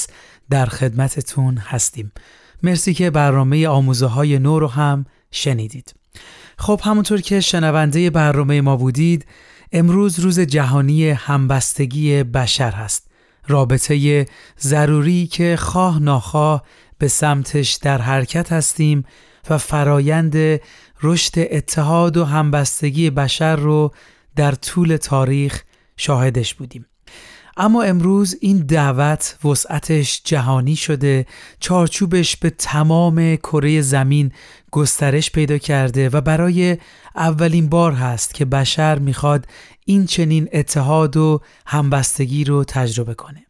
در 0.51 0.67
خدمتتون 0.67 1.57
هستیم. 1.57 2.13
مرسی 2.63 2.95
که 2.95 3.11
برنامه 3.11 3.69
آموزه 3.69 4.07
های 4.07 4.39
نو 4.39 4.59
رو 4.59 4.67
هم 4.67 5.07
شنیدید 5.31 5.95
خب 6.59 6.81
همونطور 6.85 7.21
که 7.21 7.41
شنونده 7.41 8.11
برنامه 8.11 8.61
ما 8.61 8.77
بودید 8.77 9.27
امروز 9.73 10.21
روز 10.21 10.41
جهانی 10.41 11.11
همبستگی 11.11 12.23
بشر 12.23 12.71
هست 12.71 13.11
رابطه 13.49 14.27
ضروری 14.61 15.27
که 15.27 15.57
خواه 15.59 15.99
ناخواه 15.99 16.63
به 16.99 17.09
سمتش 17.09 17.73
در 17.75 18.03
حرکت 18.03 18.53
هستیم 18.53 19.05
و 19.51 19.59
فرایند 19.59 20.61
رشد 21.03 21.33
اتحاد 21.37 22.17
و 22.17 22.25
همبستگی 22.25 23.11
بشر 23.11 23.57
رو 23.57 23.93
در 24.37 24.53
طول 24.53 24.97
تاریخ 24.97 25.63
شاهدش 25.97 26.55
بودیم. 26.55 26.87
اما 27.61 27.83
امروز 27.83 28.37
این 28.41 28.59
دعوت 28.59 29.37
وسعتش 29.45 30.23
جهانی 30.25 30.77
شده 30.77 31.27
چارچوبش 31.61 32.37
به 32.37 32.51
تمام 32.51 33.37
کره 33.37 33.81
زمین 33.81 34.33
گسترش 34.71 35.31
پیدا 35.31 35.59
کرده 35.59 36.09
و 36.09 36.21
برای 36.21 36.79
اولین 37.17 37.69
بار 37.69 37.93
هست 37.93 38.35
که 38.35 38.45
بشر 38.45 38.99
می‌خواد 38.99 39.47
این 39.85 40.07
چنین 40.07 40.49
اتحاد 40.53 41.17
و 41.17 41.41
همبستگی 41.67 42.45
رو 42.45 42.65
تجربه 42.65 43.15
کنه. 43.15 43.43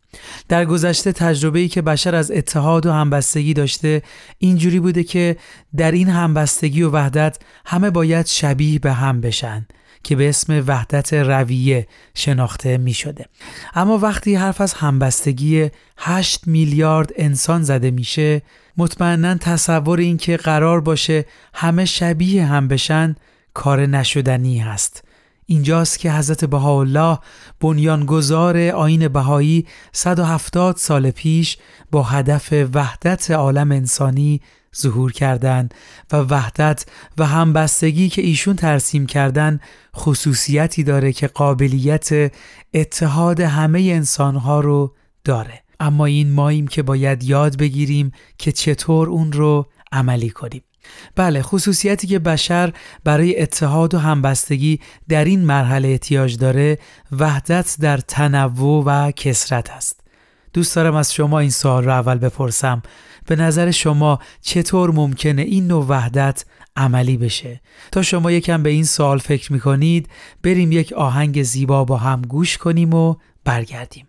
در 0.48 0.64
گذشته 0.64 1.12
تجربه‌ای 1.12 1.68
که 1.68 1.82
بشر 1.82 2.14
از 2.14 2.30
اتحاد 2.30 2.86
و 2.86 2.92
همبستگی 2.92 3.54
داشته 3.54 4.02
اینجوری 4.38 4.80
بوده 4.80 5.04
که 5.04 5.36
در 5.76 5.92
این 5.92 6.08
همبستگی 6.08 6.82
و 6.82 6.90
وحدت 6.90 7.38
همه 7.66 7.90
باید 7.90 8.26
شبیه 8.26 8.78
به 8.78 8.92
هم 8.92 9.20
بشن. 9.20 9.66
که 10.02 10.16
به 10.16 10.28
اسم 10.28 10.64
وحدت 10.66 11.14
رویه 11.14 11.86
شناخته 12.14 12.78
می 12.78 12.94
شده. 12.94 13.26
اما 13.74 13.98
وقتی 13.98 14.34
حرف 14.34 14.60
از 14.60 14.74
همبستگی 14.74 15.70
8 15.98 16.46
میلیارد 16.46 17.12
انسان 17.16 17.62
زده 17.62 17.90
میشه 17.90 18.42
مطمئنا 18.76 19.34
تصور 19.34 19.98
این 19.98 20.16
که 20.16 20.36
قرار 20.36 20.80
باشه 20.80 21.24
همه 21.54 21.84
شبیه 21.84 22.46
هم 22.46 22.68
بشن 22.68 23.16
کار 23.54 23.86
نشدنی 23.86 24.58
هست 24.58 25.04
اینجاست 25.46 25.98
که 25.98 26.12
حضرت 26.12 26.44
بهاءالله 26.44 27.18
بنیانگذار 27.60 28.58
آین 28.58 29.08
بهایی 29.08 29.66
170 29.92 30.76
سال 30.76 31.10
پیش 31.10 31.58
با 31.90 32.02
هدف 32.02 32.52
وحدت 32.74 33.30
عالم 33.30 33.72
انسانی 33.72 34.40
ظهور 34.76 35.12
کردند 35.12 35.74
و 36.12 36.16
وحدت 36.16 36.86
و 37.18 37.26
همبستگی 37.26 38.08
که 38.08 38.22
ایشون 38.22 38.56
ترسیم 38.56 39.06
کردن 39.06 39.60
خصوصیتی 39.96 40.84
داره 40.84 41.12
که 41.12 41.26
قابلیت 41.26 42.32
اتحاد 42.74 43.40
همه 43.40 43.80
انسانها 43.80 44.60
رو 44.60 44.94
داره. 45.24 45.62
اما 45.80 46.06
این 46.06 46.32
ماییم 46.32 46.66
که 46.66 46.82
باید 46.82 47.24
یاد 47.24 47.56
بگیریم 47.56 48.12
که 48.38 48.52
چطور 48.52 49.08
اون 49.08 49.32
رو 49.32 49.66
عملی 49.92 50.30
کنیم. 50.30 50.62
بله 51.16 51.42
خصوصیتی 51.42 52.06
که 52.06 52.18
بشر 52.18 52.72
برای 53.04 53.42
اتحاد 53.42 53.94
و 53.94 53.98
همبستگی 53.98 54.80
در 55.08 55.24
این 55.24 55.44
مرحله 55.44 55.88
احتیاج 55.88 56.36
داره 56.36 56.78
وحدت 57.12 57.76
در 57.80 57.98
تنوع 57.98 58.84
و 58.84 59.10
کسرت 59.10 59.70
است. 59.70 59.97
دوست 60.58 60.76
دارم 60.76 60.94
از 60.94 61.14
شما 61.14 61.38
این 61.38 61.50
سوال 61.50 61.84
رو 61.84 61.90
اول 61.90 62.18
بپرسم. 62.18 62.82
به 63.26 63.36
نظر 63.36 63.70
شما 63.70 64.18
چطور 64.40 64.90
ممکنه 64.90 65.42
این 65.42 65.66
نوع 65.66 65.86
وحدت 65.88 66.44
عملی 66.76 67.16
بشه؟ 67.16 67.60
تا 67.92 68.02
شما 68.02 68.32
یکم 68.32 68.62
به 68.62 68.70
این 68.70 68.84
سوال 68.84 69.18
فکر 69.18 69.52
می‌کنید 69.52 70.08
بریم 70.42 70.72
یک 70.72 70.92
آهنگ 70.92 71.42
زیبا 71.42 71.84
با 71.84 71.96
هم 71.96 72.22
گوش 72.22 72.58
کنیم 72.58 72.94
و 72.94 73.14
برگردیم. 73.44 74.07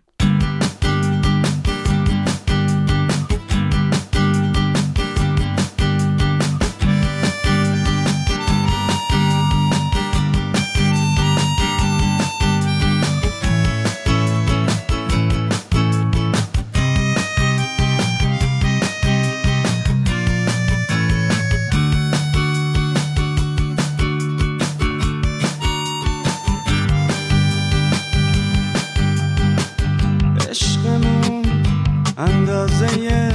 اندازه 32.20 33.32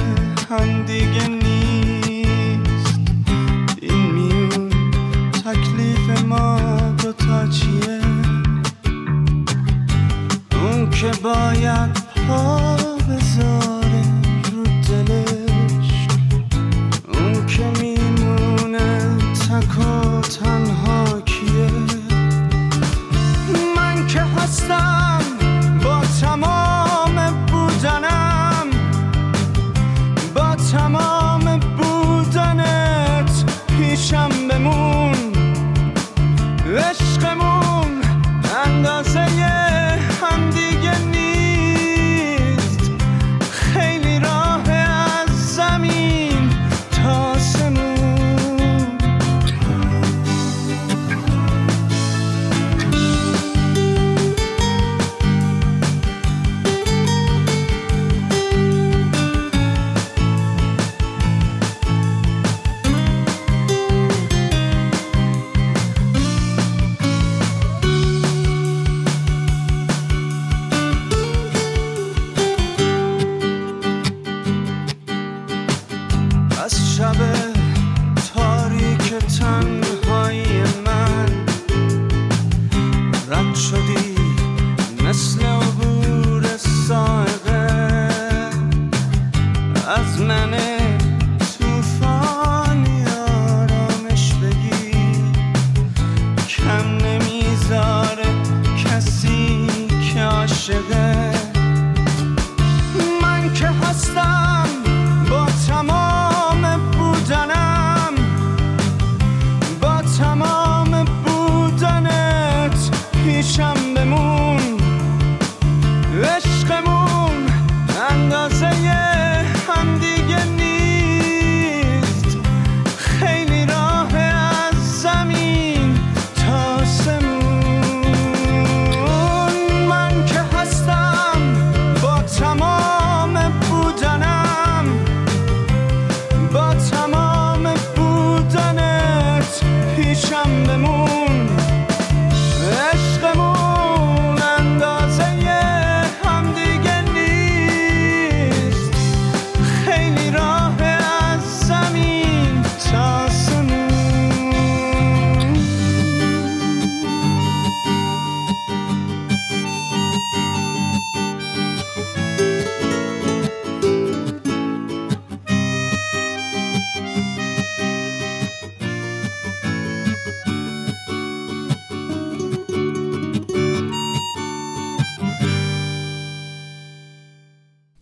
همدیگه 0.50 1.28
نیست. 1.28 3.00
این 3.82 4.10
میون 4.12 4.70
تکلیف 5.32 6.24
ما 6.24 6.60
دو 7.02 7.12
تا 7.12 7.46
چیه؟ 7.46 8.00
اون 10.62 10.90
که 10.90 11.10
باید 11.22 11.90
پا 12.28 12.65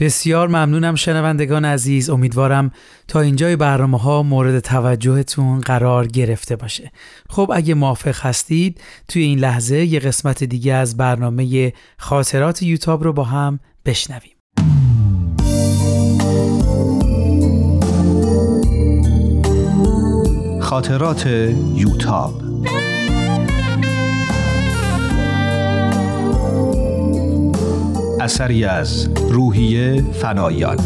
بسیار 0.04 0.48
ممنونم 0.48 0.94
شنوندگان 0.94 1.64
عزیز. 1.64 2.10
امیدوارم 2.10 2.70
تا 3.08 3.20
اینجای 3.20 3.56
برنامه 3.56 3.98
ها 3.98 4.22
مورد 4.22 4.60
توجهتون 4.60 5.60
قرار 5.60 6.06
گرفته 6.06 6.56
باشه. 6.56 6.92
خب 7.30 7.50
اگه 7.54 7.74
موافق 7.74 8.26
هستید 8.26 8.80
توی 9.08 9.22
این 9.22 9.38
لحظه 9.38 9.84
یه 9.84 10.00
قسمت 10.00 10.44
دیگه 10.44 10.74
از 10.74 10.96
برنامه 10.96 11.72
خاطرات 11.98 12.62
یوتاب 12.62 13.04
رو 13.04 13.12
با 13.12 13.24
هم 13.24 13.60
بشنویم. 13.86 14.30
خاطرات 20.60 21.26
یوتاب 21.74 22.43
اثری 28.24 28.64
از 28.64 29.08
روحیه 29.30 30.04
فنایان 30.12 30.76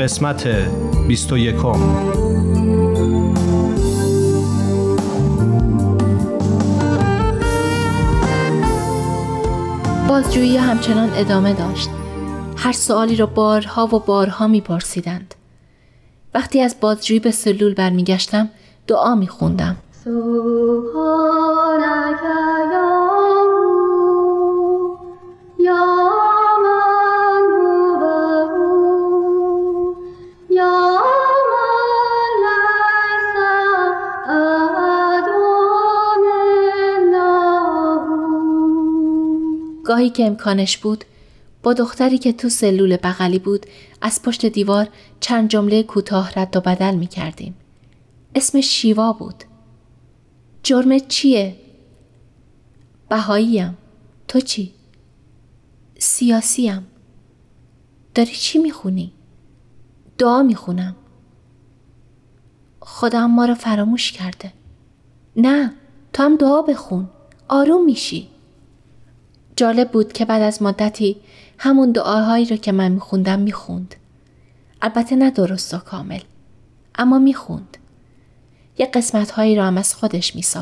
قسمت 0.00 0.48
21 1.08 1.54
بازجویی 10.08 10.56
همچنان 10.56 11.10
ادامه 11.14 11.52
داشت. 11.52 11.88
هر 12.56 12.72
سوالی 12.72 13.16
را 13.16 13.26
بارها 13.26 13.86
و 13.86 13.98
بارها 13.98 14.46
میپرسیدند. 14.46 15.34
وقتی 16.34 16.60
از 16.60 16.76
بازجویی 16.80 17.20
به 17.20 17.30
سلول 17.30 17.74
برمیگشتم 17.74 18.48
دعا 18.86 19.14
میخوندم. 19.14 19.76
گاهی 20.04 20.10
که 40.10 40.26
امکانش 40.26 40.78
بود 40.78 41.04
با 41.62 41.72
دختری 41.72 42.18
که 42.18 42.32
تو 42.32 42.48
سلول 42.48 42.96
بغلی 42.96 43.38
بود 43.38 43.66
از 44.00 44.22
پشت 44.22 44.46
دیوار 44.46 44.88
چند 45.20 45.48
جمله 45.48 45.82
کوتاه 45.82 46.32
رد 46.36 46.56
و 46.56 46.60
بدل 46.60 46.94
می 46.94 47.06
کردیم. 47.06 47.54
اسمش 48.34 48.66
شیوا 48.66 49.12
بود. 49.12 49.49
جرمت 50.62 51.08
چیه؟ 51.08 51.56
بهاییم. 53.08 53.76
تو 54.28 54.40
چی؟ 54.40 54.74
سیاسیم. 55.98 56.86
داری 58.14 58.32
چی 58.32 58.58
می‌خونی؟ 58.58 59.12
دعا 60.18 60.42
می‌خونم. 60.42 60.96
خدا 62.80 63.26
ما 63.26 63.44
رو 63.44 63.54
فراموش 63.54 64.12
کرده. 64.12 64.52
نه 65.36 65.74
تو 66.12 66.22
هم 66.22 66.36
دعا 66.36 66.62
بخون. 66.62 67.08
آروم 67.48 67.84
میشی. 67.84 68.28
جالب 69.56 69.90
بود 69.90 70.12
که 70.12 70.24
بعد 70.24 70.42
از 70.42 70.62
مدتی 70.62 71.16
همون 71.58 71.92
دعاهایی 71.92 72.44
رو 72.44 72.56
که 72.56 72.72
من 72.72 72.92
میخوندم 72.92 73.38
می‌خوند. 73.40 73.94
البته 74.82 75.16
نه 75.16 75.30
درست 75.30 75.74
و 75.74 75.78
کامل. 75.78 76.20
اما 76.94 77.18
می‌خوند. 77.18 77.76
یه 78.80 78.86
قسمت 78.86 79.30
هایی 79.30 79.56
رو 79.56 79.62
هم 79.62 79.78
از 79.78 79.94
خودش 79.94 80.36
من 80.36 80.36
ليس 80.36 80.56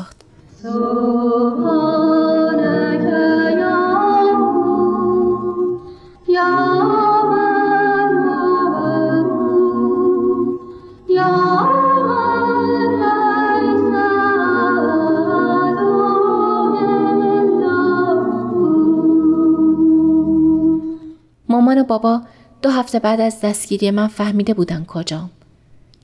مامان 21.49 21.77
و 21.77 21.83
بابا 21.83 22.21
دو 22.61 22.69
هفته 22.69 22.99
بعد 22.99 23.21
از 23.21 23.41
دستگیری 23.41 23.91
من 23.91 24.07
فهمیده 24.07 24.53
بودن 24.53 24.85
کجام. 24.85 25.29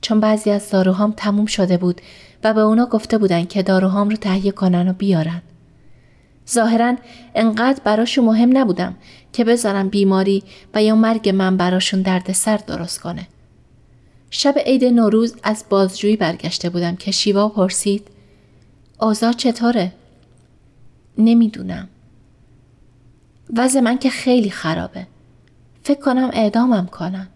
چون 0.06 0.20
بعضی 0.20 0.50
از 0.50 0.70
داروهام 0.70 1.14
تموم 1.16 1.46
شده 1.46 1.76
بود 1.76 2.00
و 2.44 2.54
به 2.54 2.60
اونا 2.60 2.86
گفته 2.86 3.18
بودن 3.18 3.44
که 3.44 3.62
داروهام 3.62 4.08
رو 4.08 4.16
تهیه 4.16 4.52
کنن 4.52 4.88
و 4.88 4.92
بیارن. 4.92 5.42
ظاهرا 6.50 6.96
انقدر 7.34 7.80
براشون 7.84 8.24
مهم 8.24 8.58
نبودم 8.58 8.96
که 9.32 9.44
بذارم 9.44 9.88
بیماری 9.88 10.42
و 10.74 10.82
یا 10.82 10.94
مرگ 10.94 11.28
من 11.28 11.56
براشون 11.56 12.02
دردسر 12.02 12.56
درست 12.56 13.00
کنه. 13.00 13.28
شب 14.30 14.54
عید 14.66 14.84
نوروز 14.84 15.36
از 15.42 15.64
بازجویی 15.70 16.16
برگشته 16.16 16.70
بودم 16.70 16.96
که 16.96 17.10
شیوا 17.10 17.48
پرسید 17.48 18.08
آزار 18.98 19.32
چطوره؟ 19.32 19.92
نمی‌دونم. 21.18 21.88
وضع 23.56 23.80
من 23.80 23.98
که 23.98 24.10
خیلی 24.10 24.50
خرابه. 24.50 25.06
فکر 25.82 26.00
کنم 26.00 26.30
اعدامم 26.32 26.86
کنن. 26.86 27.28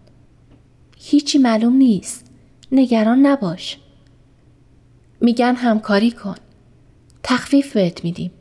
هیچی 0.97 1.37
معلوم 1.37 1.73
نیست. 1.73 2.30
نگران 2.71 3.25
نباش. 3.25 3.77
میگن 5.21 5.55
همکاری 5.55 6.11
کن. 6.11 6.35
تخفیف 7.23 7.73
بهت 7.73 8.03
میدیم. 8.03 8.31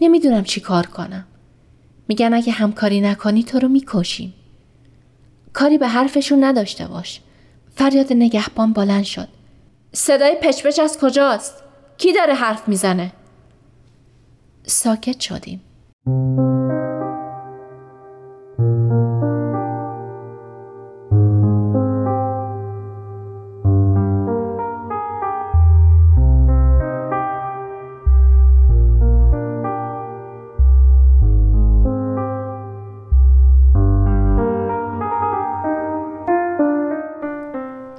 نمی‌دونم 0.00 0.44
چی 0.44 0.60
کار 0.60 0.86
کنم. 0.86 1.26
میگن 2.08 2.34
اگه 2.34 2.52
همکاری 2.52 3.00
نکنی 3.00 3.42
تو 3.42 3.58
رو 3.58 3.68
می‌کشیم. 3.68 4.34
کاری 5.52 5.78
به 5.78 5.88
حرفشون 5.88 6.44
نداشته 6.44 6.86
باش. 6.86 7.20
فریاد 7.74 8.12
نگهبان 8.12 8.72
بلند 8.72 9.04
شد. 9.04 9.28
صدای 9.92 10.36
پچپچ 10.42 10.78
از 10.78 10.98
کجاست؟ 10.98 11.62
کی 11.98 12.12
داره 12.12 12.34
حرف 12.34 12.68
می‌زنه؟ 12.68 13.12
ساکت 14.66 15.20
شدیم. 15.20 15.60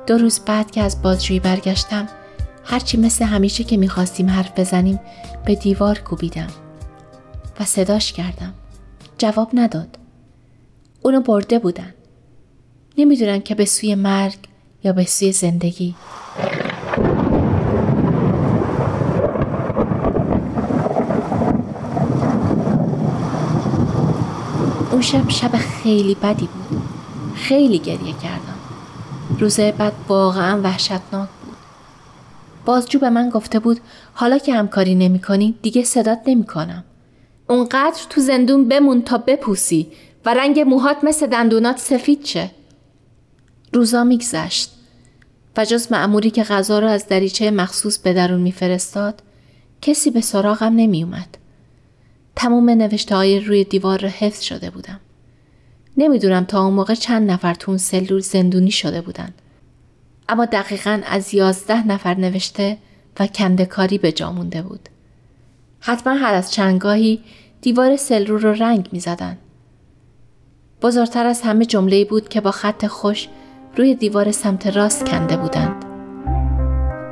دو 0.10 0.17
روز 0.17 0.39
بعد 0.39 0.72
که 0.72 0.82
از 0.82 1.02
بازجویی 1.02 1.39
برگشتم 1.39 2.08
هرچی 2.63 2.98
مثل 2.98 3.26
همیشه 3.26 3.63
که 3.63 3.78
می‌خواستیم 3.78 4.30
حرف 4.30 4.60
بزنیم 4.60 5.00
به 5.45 5.56
دیوار 5.56 6.00
کوبیدم 6.00 6.48
و 7.60 7.65
صداش 7.65 8.13
کردم. 8.13 8.54
جواب 9.17 9.50
نداد. 9.54 9.98
اونو 11.02 11.22
برده 11.22 11.60
بودن. 11.60 11.93
نمی‌دونن 12.98 13.41
که 13.41 13.56
به 13.56 13.65
سوی 13.65 13.95
مرگ 13.95 14.38
یا 14.84 14.93
به 14.93 15.06
سوی 15.06 15.32
زندگی. 15.32 15.95
اون 24.91 25.02
شب 25.02 25.30
شب 25.30 25.52
خیلی 25.56 26.15
بدی 26.15 26.50
بود. 26.69 26.82
خیلی 27.36 27.80
گریه 27.80 28.13
کردم. 28.13 28.48
روزه 29.39 29.71
بعد 29.71 29.93
واقعا 30.08 30.62
وحشتناک 30.62 31.30
بود. 31.45 31.58
بازجو 32.65 32.99
به 32.99 33.10
من 33.10 33.30
گفته 33.30 33.60
بود 33.60 33.80
حالا 34.13 34.38
که 34.38 34.54
همکاری 34.54 34.95
نمی 34.95 35.19
کنی 35.19 35.56
دیگه 35.62 35.84
صدات 35.84 36.19
نمی 36.28 36.45
کنم. 36.45 36.84
اونقدر 37.47 38.02
تو 38.10 38.21
زندون 38.21 38.67
بمون 38.67 39.02
تا 39.02 39.17
بپوسی 39.17 39.88
و 40.25 40.34
رنگ 40.34 40.60
موهات 40.60 40.97
مثل 41.04 41.28
دندونات 41.28 41.78
سفید 41.78 42.25
شه. 42.25 42.52
روزا 43.73 44.04
میگذشت 44.04 44.71
و 45.58 45.65
جز 45.65 45.91
معموری 45.91 46.30
که 46.32 46.43
غذا 46.43 46.80
رو 46.80 46.88
از 46.88 47.08
دریچه 47.08 47.52
مخصوص 47.52 47.99
به 47.99 48.13
درون 48.13 48.41
میفرستاد 48.41 49.21
کسی 49.82 50.12
به 50.12 50.21
سراغم 50.21 50.75
نمیومد. 50.75 51.38
تمام 52.36 52.69
نوشته 52.69 53.15
های 53.15 53.39
روی 53.39 53.63
دیوار 53.63 53.99
را 53.99 54.10
حفظ 54.10 54.41
شده 54.41 54.69
بودم. 54.69 54.99
نمی‌دونم 55.97 56.45
تا 56.45 56.63
اون 56.63 56.73
موقع 56.73 56.93
چند 56.93 57.32
نفر 57.32 57.54
تو 57.54 57.71
اون 57.71 57.78
سلول 57.78 58.19
زندونی 58.19 58.71
شده 58.71 59.02
بودن. 59.02 59.34
اما 60.30 60.45
دقیقا 60.45 61.02
از 61.06 61.34
یازده 61.34 61.88
نفر 61.88 62.13
نوشته 62.13 62.78
و 63.19 63.28
کندکاری 63.28 63.97
به 63.97 64.12
جا 64.12 64.32
مونده 64.32 64.62
بود. 64.62 64.89
حتما 65.80 66.13
هر 66.13 66.34
از 66.34 66.52
چندگاهی 66.52 67.23
دیوار 67.62 67.95
سلول 67.95 68.41
رو 68.41 68.54
رنگ 68.54 68.89
می 68.91 68.99
زدن. 68.99 69.38
بزرگتر 70.82 71.25
از 71.25 71.41
همه 71.41 71.65
جمله 71.65 72.06
بود 72.06 72.30
که 72.30 72.41
با 72.41 72.52
خط 72.52 72.88
خوش 72.88 73.28
روی 73.78 73.95
دیوار 73.95 74.32
سمت 74.32 74.67
راست 74.67 75.06
کنده 75.06 75.38
بودند. 75.38 75.86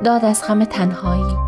داد 0.04 0.24
از 0.24 0.44
غم 0.48 0.64
تنهایی. 0.64 1.47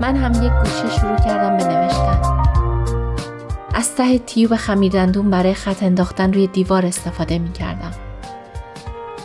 من 0.00 0.16
هم 0.16 0.32
یک 0.32 0.52
گوشه 0.52 0.98
شروع 1.00 1.16
کردم 1.16 1.56
به 1.56 1.64
نوشتن. 1.64 2.44
از 3.74 3.94
ته 3.94 4.18
تیوب 4.18 4.56
خمیردندون 4.56 5.30
برای 5.30 5.54
خط 5.54 5.82
انداختن 5.82 6.32
روی 6.32 6.46
دیوار 6.46 6.86
استفاده 6.86 7.38
می 7.38 7.52
کردم. 7.52 7.90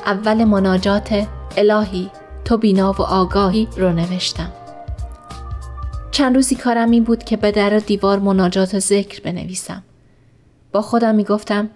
اول 0.06 0.44
مناجات 0.44 1.28
الهی 1.58 2.10
تو 2.46 2.58
بینا 2.58 2.92
و 2.92 3.02
آگاهی 3.02 3.68
رو 3.78 3.92
نوشتم. 3.92 4.52
چند 6.12 6.36
روزی 6.36 6.56
کارم 6.56 6.92
این 6.92 7.04
بود 7.04 7.24
که 7.24 7.38
به 7.38 7.52
در 7.52 7.70
دیوار 7.70 8.20
مناجات 8.20 8.74
و 8.74 8.80
ذکر 8.80 9.22
بنویسم. 9.22 9.84
با 10.72 10.82
خودم 10.82 11.16
می 11.16 11.24
گفتم 11.24 11.70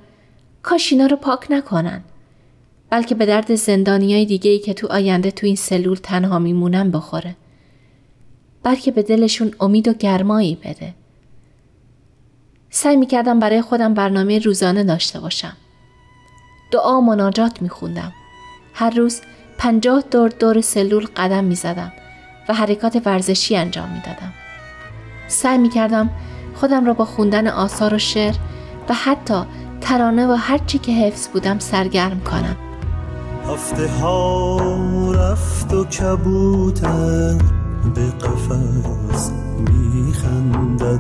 کاش 0.64 0.94
اینا 0.94 1.06
رو 1.06 1.16
پاک 1.16 1.48
نکنن. 1.50 2.04
بلکه 2.90 3.16
به 3.16 3.26
درد 3.26 3.56
زندانی 3.56 4.14
های 4.14 4.26
دیگه 4.26 4.52
ای 4.52 4.60
که 4.60 4.74
تو 4.74 4.88
آینده 4.88 5.32
تو 5.32 5.46
این 5.46 5.56
سلول 5.56 5.98
تنها 5.98 6.40
میمونن 6.40 6.92
بخوره. 6.92 7.36
بلکه 8.64 8.92
به 8.92 9.04
دلشون 9.04 9.54
امید 9.60 9.88
و 9.88 9.94
گرمایی 9.94 10.56
بده. 10.56 10.94
سعی 12.70 12.96
می 12.96 13.08
کردم 13.08 13.40
برای 13.40 13.62
خودم 13.62 13.94
برنامه 13.94 14.40
روزانه 14.40 14.84
داشته 14.84 15.20
باشم. 15.20 15.54
دعا 16.72 16.98
و 16.98 17.02
مناجات 17.02 17.62
می 17.62 17.70
خوندم. 17.70 18.14
هر 18.74 18.90
روز 18.90 19.22
پنجاه 19.58 20.04
دور 20.12 20.30
دور 20.30 20.62
سلول 20.62 21.06
قدم 21.16 21.44
می 21.44 21.56
زدم 21.56 21.92
و 22.50 22.54
حرکات 22.54 23.02
ورزشی 23.06 23.56
انجام 23.56 23.90
می 23.90 24.00
دادم. 24.00 24.34
سعی 25.28 25.58
می 25.58 25.70
کردم 25.70 26.10
خودم 26.56 26.86
را 26.86 26.94
با 26.94 27.06
خوندن 27.06 27.48
آثار 27.48 27.94
و 27.94 27.98
شعر 27.98 28.36
و 28.90 28.94
حتی 28.94 29.44
ترانه 29.82 30.28
و 30.28 30.32
هرچی 30.32 30.78
که 30.78 30.92
حفظ 30.92 31.28
بودم 31.28 31.60
سرگرم 31.60 32.20
کنم. 32.20 32.58
هفته 33.48 33.88
ها 33.88 35.12
رفت 35.12 35.74
و 35.74 35.86
کبوتر 35.86 37.63
به 37.96 38.06
قفس 38.28 39.32
میخندد. 39.60 41.00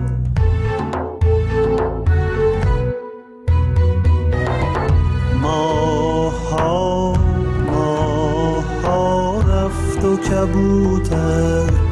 ماها 5.41 7.13
ماها 7.71 9.41
رفت 9.41 10.05
و 10.05 10.17
کبوتر 10.17 11.82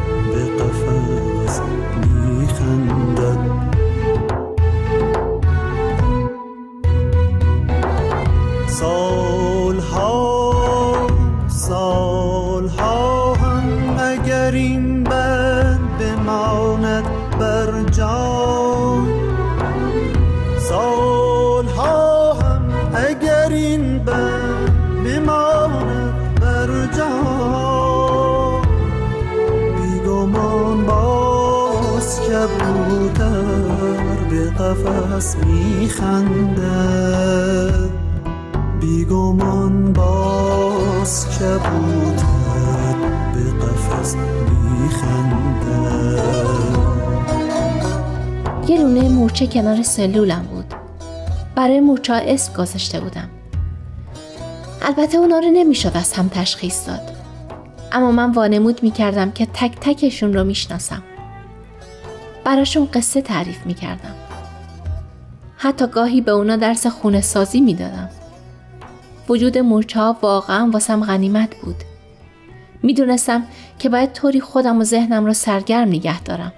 باز 32.11 32.21
کبوتر 32.21 33.41
قفس 34.59 35.35
میخندد 35.45 36.69
بیگمان 38.79 39.93
باز 39.93 41.27
کبوتر 41.29 42.95
به 43.33 43.65
قفس 43.65 44.15
میخندد 44.15 45.61
یه 48.67 48.77
لونه 48.81 49.09
مورچه 49.09 49.47
کنار 49.47 49.83
سلولم 49.83 50.47
بود. 50.51 50.65
برای 51.55 51.79
مورچه 51.79 52.13
اسم 52.13 52.53
گذاشته 52.53 52.99
بودم. 52.99 53.29
البته 54.81 55.17
اونا 55.17 55.39
رو 55.39 55.51
نمی‌شد 55.53 55.91
از 55.93 56.13
هم 56.13 56.27
تشخیص 56.27 56.87
داد. 56.87 57.11
اما 57.91 58.11
من 58.11 58.31
وانمود 58.31 58.83
می‌کردم 58.83 59.31
که 59.31 59.47
تک 59.53 59.77
تکشون 59.81 60.33
رو 60.33 60.43
می‌شناسم. 60.43 61.03
براشون 62.43 62.87
قصه 62.93 63.21
تعریف 63.21 63.65
می‌کردم. 63.65 64.15
حتی 65.57 65.87
گاهی 65.87 66.21
به 66.21 66.31
اونا 66.31 66.55
درس 66.55 66.87
خونه 66.87 67.21
سازی 67.21 67.61
می‌دادم. 67.61 68.09
وجود 69.29 69.57
مورچه 69.57 69.99
ها 69.99 70.17
واقعا 70.21 70.69
واسم 70.73 71.03
غنیمت 71.03 71.55
بود. 71.55 71.75
می‌دونستم 72.83 73.43
که 73.79 73.89
باید 73.89 74.13
طوری 74.13 74.41
خودم 74.41 74.79
و 74.79 74.83
ذهنم 74.83 75.25
رو 75.25 75.33
سرگرم 75.33 75.87
نگه 75.87 76.23
دارم. 76.23 76.53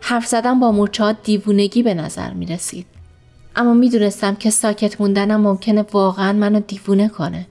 حرف 0.00 0.26
زدن 0.26 0.60
با 0.60 0.72
مورچه 0.72 1.04
ها 1.04 1.12
دیوونگی 1.12 1.82
به 1.82 1.94
نظر 1.94 2.30
می 2.32 2.46
رسید. 2.46 2.86
اما 3.56 3.74
می‌دونستم 3.74 4.34
که 4.34 4.50
ساکت 4.50 5.00
موندنم 5.00 5.40
ممکنه 5.40 5.84
واقعا 5.92 6.32
منو 6.32 6.60
دیوونه 6.60 7.08
کنه. 7.08 7.46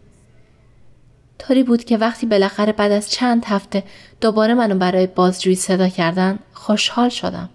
طوری 1.39 1.63
بود 1.63 1.83
که 1.83 1.97
وقتی 1.97 2.25
بالاخره 2.25 2.71
بعد 2.71 2.91
از 2.91 3.11
چند 3.11 3.45
هفته 3.45 3.83
دوباره 4.21 4.53
منو 4.53 4.75
برای 4.75 5.07
بازجویی 5.07 5.55
صدا 5.55 5.89
کردن 5.89 6.39
خوشحال 6.53 7.09
شدم. 7.09 7.49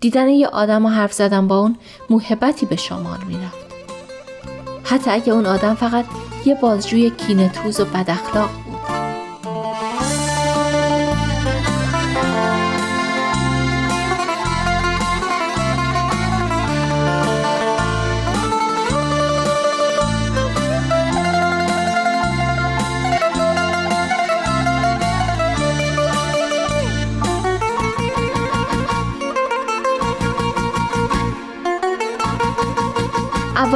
دیدن 0.00 0.28
یه 0.28 0.46
آدم 0.46 0.86
و 0.86 0.88
حرف 0.88 1.12
زدن 1.12 1.48
با 1.48 1.58
اون 1.58 1.76
موهبتی 2.10 2.66
به 2.66 2.76
شمار 2.76 3.24
می‌رفت. 3.24 3.66
حتی 4.84 5.10
اگه 5.10 5.32
اون 5.32 5.46
آدم 5.46 5.74
فقط 5.74 6.04
یه 6.44 6.54
بازجوی 6.54 7.10
کینه 7.10 7.48
توز 7.48 7.80
و 7.80 7.84
بد 7.84 8.10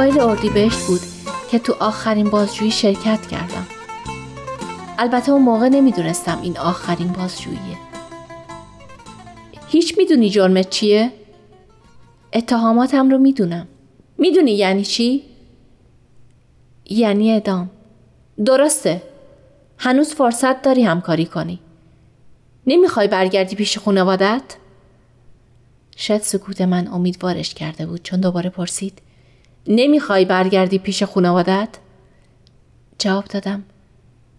اوایل 0.01 0.19
اردیبهشت 0.19 0.79
بود 0.87 1.01
که 1.51 1.59
تو 1.59 1.75
آخرین 1.79 2.29
بازجویی 2.29 2.71
شرکت 2.71 3.27
کردم. 3.27 3.67
البته 4.99 5.31
اون 5.31 5.41
موقع 5.41 5.69
نمی‌دونستم 5.69 6.41
این 6.41 6.57
آخرین 6.57 7.07
بازجوییه. 7.07 7.77
هیچ 9.67 9.97
می‌دونی 9.97 10.29
جرمت 10.29 10.69
چیه؟ 10.69 11.11
اتهاماتم 12.33 13.09
رو 13.09 13.17
می‌دونم. 13.17 13.67
می‌دونی 14.17 14.51
یعنی 14.51 14.85
چی؟ 14.85 15.23
یعنی 16.89 17.31
ادام 17.33 17.69
درسته 18.45 19.01
هنوز 19.77 20.13
فرصت 20.13 20.61
داری 20.61 20.83
همکاری 20.83 21.25
کنی 21.25 21.59
نمی‌خوای 22.67 23.07
برگردی 23.07 23.55
پیش 23.55 23.77
خانوادت؟ 23.77 24.55
شاید 25.95 26.21
سکوت 26.21 26.61
من 26.61 26.87
امیدوارش 26.87 27.53
کرده 27.53 27.85
بود 27.85 28.03
چون 28.03 28.19
دوباره 28.19 28.49
پرسید 28.49 29.01
نمی‌خوای 29.67 30.25
برگردی 30.25 30.79
پیش 30.79 31.03
خانوادت؟ 31.03 31.69
جواب 32.99 33.25
دادم 33.25 33.63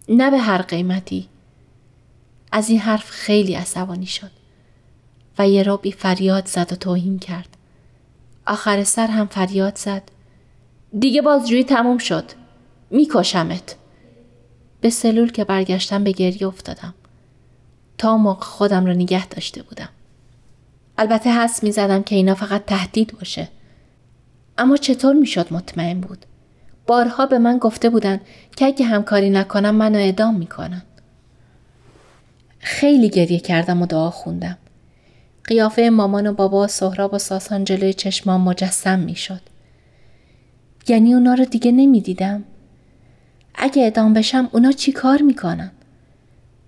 نه 0.09 0.31
به 0.31 0.37
هر 0.37 0.61
قیمتی. 0.61 1.29
از 2.51 2.69
این 2.69 2.79
حرف 2.79 3.09
خیلی 3.09 3.53
عصبانی 3.55 4.05
شد 4.05 4.31
و 5.37 5.49
یه 5.49 5.63
رابی 5.63 5.91
فریاد 5.91 6.45
زد 6.45 6.73
و 6.73 6.75
توهین 6.75 7.19
کرد. 7.19 7.57
آخر 8.47 8.83
سر 8.83 9.07
هم 9.07 9.27
فریاد 9.27 9.75
زد. 9.75 10.03
دیگه 10.99 11.21
بازجویی 11.21 11.63
تموم 11.63 11.97
شد. 11.97 12.25
میکشمت. 12.89 13.75
به 14.81 14.89
سلول 14.89 15.31
که 15.31 15.43
برگشتم 15.43 16.03
به 16.03 16.11
گریه 16.11 16.47
افتادم. 16.47 16.93
تا 17.97 18.17
موقع 18.17 18.43
خودم 18.43 18.85
رو 18.85 18.93
نگه 18.93 19.27
داشته 19.27 19.63
بودم. 19.63 19.89
البته 20.97 21.29
حس 21.29 21.63
می 21.63 21.71
زدم 21.71 22.03
که 22.03 22.15
اینا 22.15 22.35
فقط 22.35 22.65
تهدید 22.65 23.13
باشه. 23.19 23.49
اما 24.57 24.77
چطور 24.77 25.15
می‌شد 25.15 25.53
مطمئن 25.53 26.01
بود؟ 26.01 26.25
بارها 26.87 27.25
به 27.25 27.39
من 27.39 27.57
گفته 27.57 27.89
بودن 27.89 28.19
که 28.55 28.65
اگه 28.65 28.85
همکاری 28.85 29.29
نکنم 29.29 29.75
منو 29.75 29.97
اعدام 29.97 30.35
می‌کنن. 30.37 30.81
خیلی 32.59 33.09
گریه 33.09 33.39
کردم 33.39 33.81
و 33.81 33.85
دعا 33.85 34.09
خوندم. 34.09 34.57
قیافه 35.45 35.89
مامان 35.89 36.27
و 36.27 36.33
بابا 36.33 36.63
و 36.63 36.67
سهراب 36.67 37.13
و 37.13 37.17
ساسان 37.17 37.63
جلوی 37.63 37.93
چشمام 37.93 38.41
مجسم 38.41 38.99
می‌شد. 38.99 39.41
یعنی 40.87 41.13
اونا 41.13 41.33
رو 41.33 41.45
دیگه 41.45 41.71
نمی‌دیدم. 41.71 42.43
اگه 43.55 43.87
ادام 43.87 44.13
بشم 44.13 44.49
اونا 44.51 44.71
چی 44.71 44.91
کار 44.91 45.21
می‌کنن؟ 45.21 45.71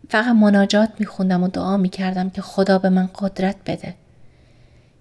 فقط 0.10 0.36
مناجات 0.36 0.90
میخوندم 1.00 1.44
و 1.44 1.48
دعا 1.48 1.78
می‌کردم 1.78 2.30
که 2.30 2.42
خدا 2.42 2.80
به 2.80 2.90
من 2.90 3.10
قدرت 3.16 3.56
بده. 3.66 3.96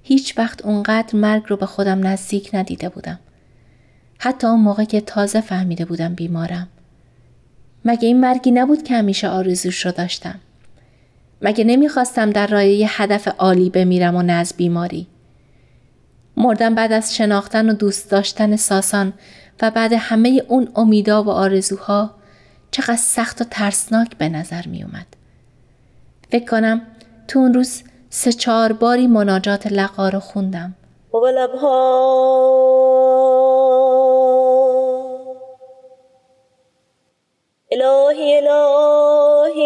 هیچ 0.07 0.39
وقت 0.39 0.65
اونقدر 0.65 1.17
مرگ 1.17 1.43
رو 1.49 1.57
به 1.57 1.67
خودم 1.67 2.07
نزدیک 2.07 2.51
ندیده 2.55 2.89
بودم. 2.89 3.19
حتی 4.19 4.47
اون 4.47 4.61
موقع 4.61 4.85
که 4.85 5.01
تازه 5.01 5.41
فهمیده 5.41 5.85
بودم 5.85 6.15
بیمارم. 6.15 6.69
مگه 7.85 8.07
این 8.07 8.21
مرگی 8.21 8.51
نبود 8.51 8.83
که 8.83 8.95
همیشه 8.95 9.29
آرزوش 9.29 9.87
رو 9.87 9.93
داشتم؟ 9.93 10.41
مگه 11.43 11.65
نمی‌خواستم 11.65 12.31
در 12.31 12.47
راه 12.47 12.67
یه 12.67 13.03
هدف 13.03 13.29
عالی 13.29 13.71
بمیرم 13.71 14.17
و 14.17 14.23
نه 14.23 14.33
از 14.33 14.55
بیماری؟ 14.57 15.07
مردم 16.37 16.75
بعد 16.75 16.93
از 16.93 17.17
شناختن 17.17 17.71
و 17.71 17.75
دوست 17.75 18.11
داشتن 18.11 18.57
ساسان 18.57 19.13
و 19.63 19.71
بعد 19.71 19.93
همه 19.93 20.43
اون 20.49 20.69
امیدا 20.77 21.23
و 21.23 21.31
آرزوها 21.31 22.15
چقدر 22.71 22.97
سخت 22.97 23.41
و 23.41 23.45
ترسناک 23.45 24.17
به 24.19 24.29
نظر 24.29 24.67
می 24.67 24.83
اومد. 24.83 25.07
فکر 26.31 26.45
کنم 26.45 26.81
تو 27.29 27.39
اون 27.39 27.55
روز 27.55 27.83
سه 28.17 28.33
چهار 28.33 28.73
باری 28.73 29.07
مناجات 29.07 29.67
لقا 29.67 30.09
رو 30.09 30.21
خوندم. 30.21 30.75
و 31.15 31.27
لبها 31.27 32.05
الهی 37.73 38.37
الهی 38.37 39.65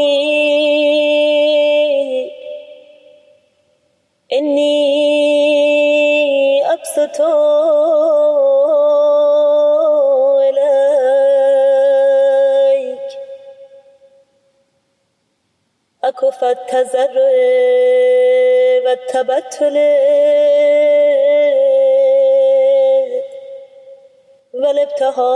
انی 4.30 5.02
ابسط 6.72 7.20
الیک 10.40 11.07
اکف 16.08 16.42
التزرع 16.42 17.32
و 18.84 18.88
التبتل 18.88 19.76
و 24.54 24.66
الابتهال 24.66 25.28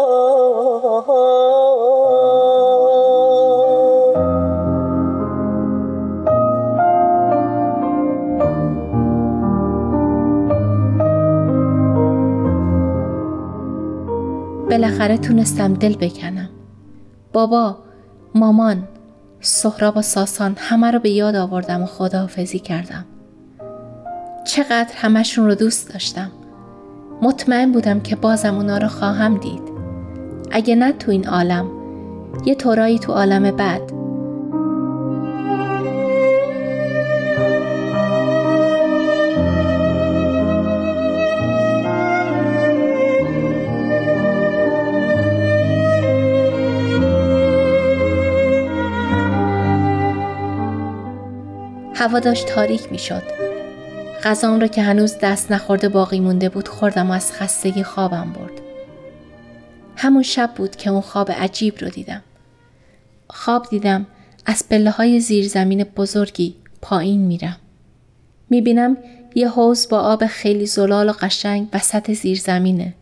بالاخره 14.70 15.16
تونستم 15.16 15.74
دل 15.74 15.96
بکنم. 15.96 16.50
بابا، 17.32 17.76
مامان، 18.34 18.88
سهراب 19.44 19.96
و 19.96 20.02
ساسان 20.02 20.56
همه 20.58 20.90
رو 20.90 20.98
به 20.98 21.10
یاد 21.10 21.36
آوردم 21.36 21.82
و 21.82 21.86
خداحافظی 21.86 22.58
کردم. 22.58 23.04
چقدر 24.44 24.92
همشون 24.94 25.46
رو 25.46 25.54
دوست 25.54 25.92
داشتم. 25.92 26.30
مطمئن 27.22 27.72
بودم 27.72 28.00
که 28.00 28.16
بازم 28.16 28.54
اونا 28.54 28.78
رو 28.78 28.88
خواهم 28.88 29.38
دید. 29.38 29.62
اگه 30.50 30.74
نه 30.74 30.92
تو 30.92 31.10
این 31.10 31.28
عالم، 31.28 31.66
یه 32.46 32.54
طورایی 32.54 32.98
تو 32.98 33.12
عالم 33.12 33.56
بعد. 33.56 34.01
هوا 52.12 52.20
داشت 52.20 52.46
تاریک 52.46 52.92
می 52.92 52.98
شد. 52.98 53.22
غذام 54.24 54.60
را 54.60 54.66
که 54.66 54.82
هنوز 54.82 55.18
دست 55.22 55.52
نخورده 55.52 55.88
باقی 55.88 56.20
مونده 56.20 56.48
بود 56.48 56.68
خوردم 56.68 57.10
و 57.10 57.12
از 57.12 57.32
خستگی 57.32 57.82
خوابم 57.82 58.32
برد. 58.32 58.60
همون 59.96 60.22
شب 60.22 60.50
بود 60.56 60.76
که 60.76 60.90
اون 60.90 61.00
خواب 61.00 61.30
عجیب 61.30 61.78
رو 61.80 61.88
دیدم. 61.88 62.22
خواب 63.30 63.66
دیدم 63.70 64.06
از 64.46 64.68
پله 64.68 64.90
های 64.90 65.20
زیرزمین 65.20 65.84
بزرگی 65.84 66.54
پایین 66.82 67.20
میرم. 67.20 67.56
می‌بینم 68.50 68.96
یه 69.34 69.48
حوز 69.48 69.88
با 69.88 69.98
آب 69.98 70.26
خیلی 70.26 70.66
زلال 70.66 71.08
و 71.08 71.12
قشنگ 71.12 71.68
وسط 71.72 72.12
زیرزمینه 72.12 72.94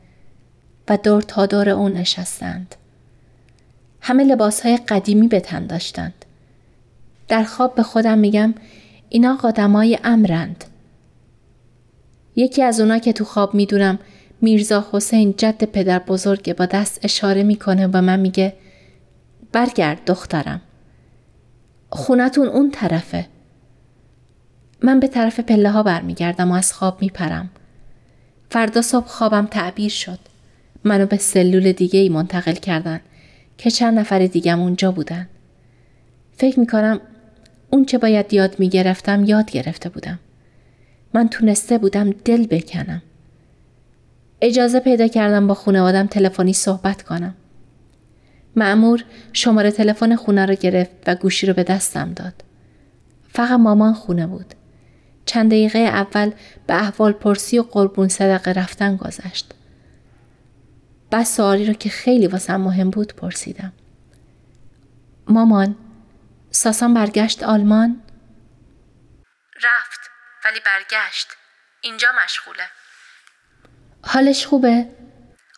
و 0.89 0.97
دور 0.97 1.23
تا 1.23 1.47
دور 1.47 1.69
اون 1.69 1.93
نشستند. 1.93 2.75
همه 4.01 4.25
لباس 4.25 4.61
های 4.61 4.77
قدیمی 4.77 5.29
به 5.29 5.41
تن 5.41 5.67
داشتند. 5.67 6.25
در 7.29 7.45
خواب 7.45 7.75
به 7.75 7.83
خودم 7.83 8.19
میگم 8.19 8.55
اینا 9.13 9.37
قدمای 9.37 9.99
امرند. 10.05 10.65
یکی 12.37 12.63
از 12.63 12.81
اونا 12.81 12.99
که 12.99 13.13
تو 13.13 13.25
خواب 13.25 13.55
می‌دونم 13.55 13.99
میرزا 14.41 14.87
حسین 14.93 15.35
جد 15.37 15.65
پدر 15.65 15.99
بزرگ 15.99 16.57
با 16.57 16.67
دست 16.67 17.01
اشاره 17.03 17.43
می‌کنه 17.43 17.87
و 17.87 18.01
من 18.01 18.21
میگه 18.21 18.53
برگرد 19.53 20.05
دخترم. 20.07 20.61
خونتون 21.89 22.49
اون 22.49 22.71
طرفه. 22.71 23.27
من 24.83 25.01
به 25.01 25.09
طرف 25.09 25.41
پله 25.41 25.71
ها 25.71 25.83
برمیگردم 25.83 26.51
و 26.51 26.55
از 26.55 26.73
خواب 26.73 27.03
میپرم. 27.03 27.51
فردا 28.51 28.83
صبح 28.83 29.07
خوابم 29.07 29.47
تعبیر 29.47 29.91
شد. 29.91 30.19
منو 30.85 31.07
به 31.07 31.17
سلول 31.17 31.73
دیگه 31.73 32.01
ای 32.01 32.09
منتقل 32.09 32.55
کردن 32.55 33.01
که 33.59 33.71
چند 33.71 33.99
نفر 33.99 34.27
دیگم 34.27 34.61
اونجا 34.61 34.93
بودن. 34.93 35.29
فکر 36.37 36.61
می‌کنم 36.61 37.01
اون 37.71 37.85
چه 37.85 37.99
باید 37.99 38.35
یاد 38.35 38.59
می‌گرفتم 38.59 39.25
یاد 39.25 39.51
گرفته 39.51 39.89
بودم. 39.89 40.19
من 41.15 41.29
تونسته 41.29 41.79
بودم 41.79 42.11
دل 42.11 42.47
بکنم. 42.47 43.03
اجازه 44.41 44.81
پیدا 44.81 45.09
کردم 45.09 45.47
با 45.47 45.55
خانوادم 45.55 46.07
تلفنی 46.07 46.53
صحبت 46.53 47.03
کنم. 47.03 47.35
معمور 48.57 49.05
شماره 49.33 49.71
تلفن 49.71 50.17
خونه 50.17 50.47
رو 50.47 50.55
گرفت 50.55 50.91
و 51.07 51.15
گوشی 51.15 51.47
رو 51.47 51.55
به 51.55 51.63
دستم 51.63 52.13
داد. 52.13 52.35
فقط 53.29 53.61
مامان 53.61 53.95
خونه 53.95 54.27
بود. 54.27 54.55
چند 55.27 55.51
دقیقه 55.51 55.79
اول 55.79 56.31
به 56.67 56.75
احوال 56.75 57.13
پرسی 57.13 57.59
و 57.59 57.63
قربون 57.63 58.09
صدقه 58.09 58.53
رفتن 58.53 58.97
گذشت. 58.97 59.55
بعد 61.11 61.25
سوالی 61.27 61.65
رو 61.65 61.73
که 61.73 61.89
خیلی 61.89 62.27
واسم 62.27 62.61
مهم 62.61 62.91
بود 62.91 63.15
پرسیدم. 63.15 63.73
مامان 65.29 65.77
ساسان 66.53 66.95
برگشت 66.95 67.43
آلمان؟ 67.43 68.03
رفت 69.63 70.01
ولی 70.45 70.61
برگشت. 70.61 71.29
اینجا 71.81 72.09
مشغوله. 72.25 72.71
حالش 74.05 74.47
خوبه؟ 74.47 74.87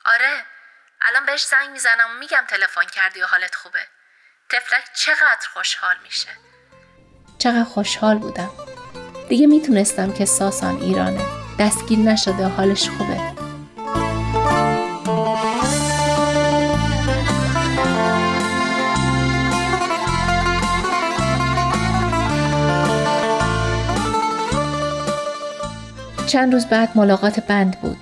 آره. 0.05 0.45
الان 1.09 1.27
بهش 1.27 1.47
زنگ 1.47 1.71
می‌زنم 1.71 2.11
و 2.11 2.19
میگم 2.19 2.45
تلفن 2.49 2.85
کردی 2.85 3.23
و 3.23 3.27
حالت 3.27 3.55
خوبه. 3.55 3.87
تفلک 4.51 4.85
چقدر 4.95 5.49
خوشحال 5.53 5.97
میشه. 6.03 6.29
چقدر 7.39 7.65
خوشحال 7.65 8.19
بودم. 8.19 8.51
دیگه 9.29 9.47
می‌تونستم 9.47 10.13
که 10.13 10.25
ساسان 10.25 10.77
ایرانه. 10.77 11.25
دستگیر 11.59 11.99
نشده 11.99 12.47
و 12.47 12.49
حالش 12.49 12.89
خوبه. 12.89 13.33
چند 26.27 26.53
روز 26.53 26.67
بعد 26.67 26.89
ملاقات 26.95 27.41
بند 27.41 27.81
بود. 27.81 27.97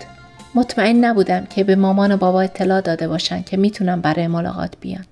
مطمئن 0.54 1.04
نبودم 1.04 1.46
که 1.46 1.64
به 1.64 1.76
مامان 1.76 2.12
و 2.12 2.16
بابا 2.16 2.40
اطلاع 2.40 2.80
داده 2.80 3.08
باشن 3.08 3.42
که 3.42 3.56
می‌تونم 3.56 4.00
برای 4.00 4.26
ملاقات 4.26 4.74
بیان. 4.80 5.04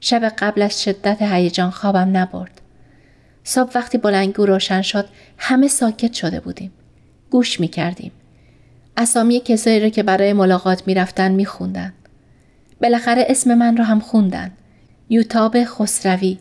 شب 0.00 0.24
قبل 0.38 0.62
از 0.62 0.82
شدت 0.82 1.22
هیجان 1.22 1.70
خوابم 1.70 2.16
نبرد. 2.16 2.60
صبح 3.44 3.70
وقتی 3.74 3.98
بلنگو 3.98 4.46
روشن 4.46 4.82
شد 4.82 5.08
همه 5.38 5.68
ساکت 5.68 6.12
شده 6.12 6.40
بودیم. 6.40 6.72
گوش 7.30 7.60
می 7.60 7.68
کردیم. 7.68 8.12
اسامی 8.96 9.40
کسایی 9.40 9.80
رو 9.80 9.88
که 9.88 10.02
برای 10.02 10.32
ملاقات 10.32 10.82
می 10.86 10.94
رفتن 10.94 11.32
می 11.32 11.44
خوندن. 11.44 11.92
بالاخره 12.82 13.24
اسم 13.28 13.54
من 13.54 13.76
رو 13.76 13.84
هم 13.84 14.00
خوندن. 14.00 14.50
یوتاب 15.08 15.64
خسروی. 15.64 16.38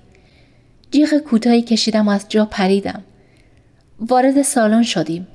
جیغ 0.91 1.17
کوتاهی 1.17 1.61
کشیدم 1.61 2.07
و 2.07 2.11
از 2.11 2.25
جا 2.29 2.45
پریدم. 2.45 3.03
وارد 3.99 4.41
سالن 4.41 4.83
شدیم. 4.83 5.27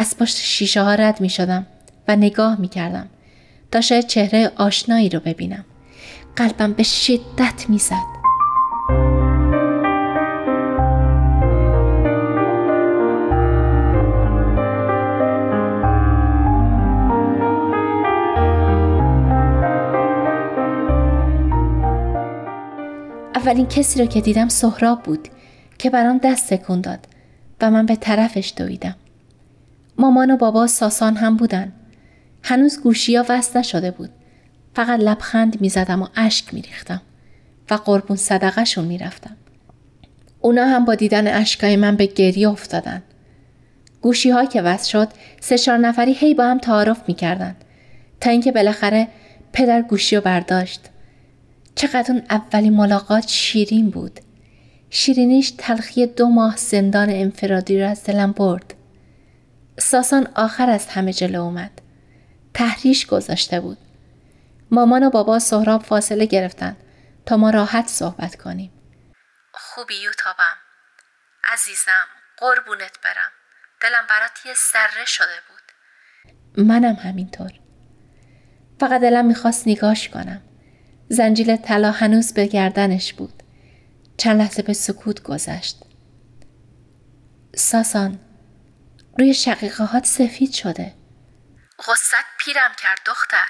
از 0.00 0.16
پشت 0.18 0.36
شیشه 0.36 0.82
ها 0.82 0.94
رد 0.94 1.20
می 1.20 1.28
شدم 1.28 1.66
و 2.08 2.16
نگاه 2.16 2.60
می 2.60 2.68
کردم 2.68 3.08
تا 3.70 3.80
شاید 3.80 4.06
چهره 4.06 4.52
آشنایی 4.56 5.08
رو 5.08 5.20
ببینم. 5.20 5.64
قلبم 6.36 6.72
به 6.72 6.82
شدت 6.82 7.64
می 7.68 7.78
زد. 7.78 7.94
اولین 23.34 23.66
کسی 23.66 24.00
رو 24.00 24.06
که 24.06 24.20
دیدم 24.20 24.48
سهراب 24.48 25.02
بود 25.02 25.28
که 25.78 25.90
برام 25.90 26.18
دست 26.18 26.54
تکون 26.54 26.80
داد 26.80 27.06
و 27.60 27.70
من 27.70 27.86
به 27.86 27.96
طرفش 27.96 28.52
دویدم. 28.56 28.96
مامان 30.00 30.30
و 30.30 30.36
بابا 30.36 30.66
ساسان 30.66 31.16
هم 31.16 31.36
بودن. 31.36 31.72
هنوز 32.42 32.80
گوشی 32.80 33.16
ها 33.16 33.24
وصل 33.28 33.58
نشده 33.58 33.90
بود. 33.90 34.10
فقط 34.74 35.00
لبخند 35.00 35.60
می 35.60 35.68
زدم 35.68 36.02
و 36.02 36.08
اشک 36.16 36.54
می 36.54 36.62
ریختم 36.62 37.02
و 37.70 37.74
قربون 37.74 38.16
صدقه 38.16 38.80
می 38.80 38.98
رفتم. 38.98 39.36
اونا 40.40 40.64
هم 40.64 40.84
با 40.84 40.94
دیدن 40.94 41.26
اشکای 41.26 41.76
من 41.76 41.96
به 41.96 42.06
گریه 42.06 42.48
افتادن. 42.48 43.02
گوشی 44.00 44.30
ها 44.30 44.44
که 44.44 44.62
وصل 44.62 44.90
شد 44.90 45.08
سه 45.40 45.58
چهار 45.58 45.78
نفری 45.78 46.12
هی 46.12 46.34
با 46.34 46.44
هم 46.44 46.58
تعارف 46.58 47.02
می 47.08 47.14
کردن. 47.14 47.56
تا 48.20 48.30
اینکه 48.30 48.52
بالاخره 48.52 49.08
پدر 49.52 49.82
گوشی 49.82 50.16
رو 50.16 50.22
برداشت. 50.22 50.80
چقدر 51.74 52.12
اون 52.12 52.22
اولین 52.30 52.72
ملاقات 52.72 53.28
شیرین 53.28 53.90
بود. 53.90 54.20
شیرینیش 54.90 55.52
تلخی 55.58 56.06
دو 56.06 56.26
ماه 56.26 56.56
زندان 56.56 57.10
انفرادی 57.10 57.80
را 57.80 57.88
از 57.88 58.04
دلم 58.04 58.32
برد. 58.32 58.74
ساسان 59.80 60.28
آخر 60.34 60.70
از 60.70 60.86
همه 60.86 61.12
جلو 61.12 61.40
اومد. 61.40 61.82
تحریش 62.54 63.06
گذاشته 63.06 63.60
بود. 63.60 63.78
مامان 64.70 65.04
و 65.04 65.10
بابا 65.10 65.38
سهراب 65.38 65.82
فاصله 65.82 66.26
گرفتن 66.26 66.76
تا 67.26 67.36
ما 67.36 67.50
راحت 67.50 67.88
صحبت 67.88 68.36
کنیم. 68.36 68.72
خوبی 69.52 69.94
یوتابم. 69.94 70.56
عزیزم 71.52 72.06
قربونت 72.36 72.98
برم. 73.04 73.30
دلم 73.80 74.06
برات 74.08 74.46
یه 74.46 74.54
سره 74.56 75.04
شده 75.06 75.26
بود. 75.48 75.60
منم 76.66 76.94
همینطور. 76.94 77.50
فقط 78.80 79.00
دلم 79.00 79.26
می‌خواست 79.26 79.68
نگاش 79.68 80.08
کنم. 80.08 80.42
زنجیل 81.08 81.56
طلا 81.56 81.90
هنوز 81.90 82.34
به 82.34 82.46
گردنش 82.46 83.12
بود. 83.12 83.42
چند 84.16 84.40
لحظه 84.40 84.62
به 84.62 84.72
سکوت 84.72 85.22
گذشت. 85.22 85.76
ساسان 87.56 88.18
روی 89.20 89.34
شقیقه 89.34 89.84
هات 89.84 90.04
سفید 90.04 90.52
شده. 90.52 90.94
غصت 91.78 92.24
پیرم 92.38 92.72
کرد 92.82 92.98
دختر. 93.06 93.46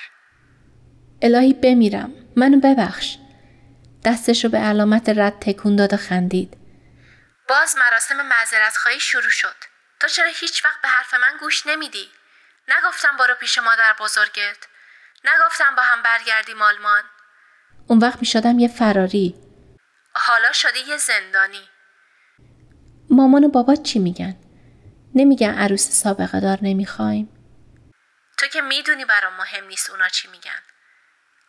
الهی 1.23 1.53
بمیرم. 1.53 2.13
منو 2.37 2.61
ببخش. 2.61 3.17
دستش 4.05 4.45
رو 4.45 4.51
به 4.51 4.59
علامت 4.59 5.09
رد 5.09 5.39
تکون 5.41 5.77
داد 5.77 5.95
و 5.95 5.97
خندید. 5.97 6.57
باز 7.49 7.77
مراسم 7.77 8.27
معذرت 8.27 8.77
خواهی 8.77 9.01
شروع 9.01 9.31
شد. 9.31 9.55
تو 10.01 10.09
چرا 10.09 10.31
هیچ 10.41 10.65
وقت 10.65 10.83
به 10.83 10.89
حرف 10.89 11.15
من 11.15 11.39
گوش 11.41 11.67
نمیدی؟ 11.67 12.09
نگفتم 12.69 13.17
برو 13.19 13.35
پیش 13.35 13.59
مادر 13.59 13.95
بزرگت. 14.01 14.67
نگفتم 15.25 15.77
با 15.77 15.83
هم 15.83 16.03
برگردیم 16.03 16.63
آلمان. 16.63 17.03
اون 17.87 17.99
وقت 17.99 18.21
می 18.21 18.27
شدم 18.27 18.59
یه 18.59 18.69
فراری. 18.69 19.35
حالا 20.15 20.53
شده 20.53 20.79
یه 20.89 20.97
زندانی. 20.97 21.69
مامان 23.11 23.45
و 23.45 23.49
بابا 23.49 23.77
چی 23.77 23.99
میگن؟ 23.99 24.50
نمیگن 25.15 25.59
عروس 25.59 25.89
سابقه 25.89 26.41
دار 26.41 26.59
نمی‌خوایم؟ 26.63 27.29
تو 28.39 28.47
که 28.47 28.61
می‌دونی 28.61 29.05
برام 29.05 29.33
مهم 29.35 29.65
نیست 29.65 29.91
اونا 29.91 30.09
چی 30.09 30.29
میگن. 30.29 30.63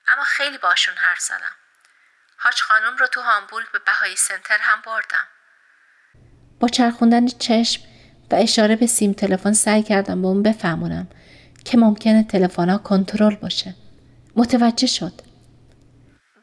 اما 0.07 0.23
خیلی 0.23 0.57
باشون 0.57 0.95
حرف 0.95 1.19
زدم. 1.19 1.55
حاج 2.37 2.61
خانم 2.61 2.97
رو 2.97 3.07
تو 3.07 3.21
هامبورگ 3.21 3.71
به 3.71 3.79
بهایی 3.79 4.15
سنتر 4.15 4.57
هم 4.57 4.81
بردم. 4.81 5.27
با 6.59 6.67
چرخوندن 6.67 7.27
چشم 7.27 7.81
و 8.31 8.35
اشاره 8.35 8.75
به 8.75 8.87
سیم 8.87 9.13
تلفن 9.13 9.53
سعی 9.53 9.83
کردم 9.83 10.21
به 10.21 10.27
اون 10.27 10.43
بفهمونم 10.43 11.09
که 11.65 11.77
ممکنه 11.77 12.23
تلفن 12.23 12.77
کنترل 12.77 13.35
باشه. 13.35 13.75
متوجه 14.35 14.87
شد. 14.87 15.21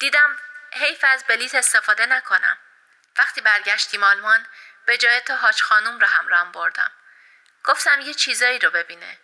دیدم 0.01 0.37
حیف 0.73 1.05
از 1.09 1.25
بلیت 1.29 1.55
استفاده 1.55 2.07
نکنم. 2.07 2.57
وقتی 3.19 3.41
برگشتیم 3.41 4.03
آلمان 4.03 4.41
به 4.87 4.97
جای 4.97 5.21
تو 5.27 5.35
حاج 5.35 5.61
خانوم 5.61 5.99
رو 6.01 6.07
همراهم 6.07 6.53
بردم. 6.53 6.91
گفتم 7.69 8.01
یه 8.01 8.15
چیزایی 8.15 8.59
رو 8.59 8.71
ببینه. 8.71 9.19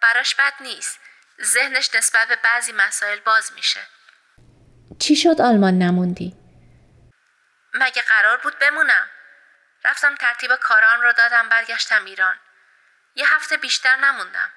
براش 0.00 0.34
بد 0.34 0.52
نیست. 0.60 1.00
ذهنش 1.42 1.94
نسبت 1.94 2.28
به 2.28 2.36
بعضی 2.36 2.72
مسائل 2.72 3.20
باز 3.20 3.52
میشه. 3.52 3.80
چی 5.00 5.16
شد 5.16 5.40
آلمان 5.40 5.78
نموندی؟ 5.78 6.36
مگه 7.74 8.02
قرار 8.02 8.36
بود 8.36 8.58
بمونم؟ 8.58 9.10
رفتم 9.84 10.14
ترتیب 10.14 10.56
کاران 10.56 11.02
رو 11.02 11.12
دادم 11.12 11.48
برگشتم 11.48 12.04
ایران. 12.04 12.36
یه 13.14 13.34
هفته 13.34 13.56
بیشتر 13.56 13.96
نموندم. 13.96 14.50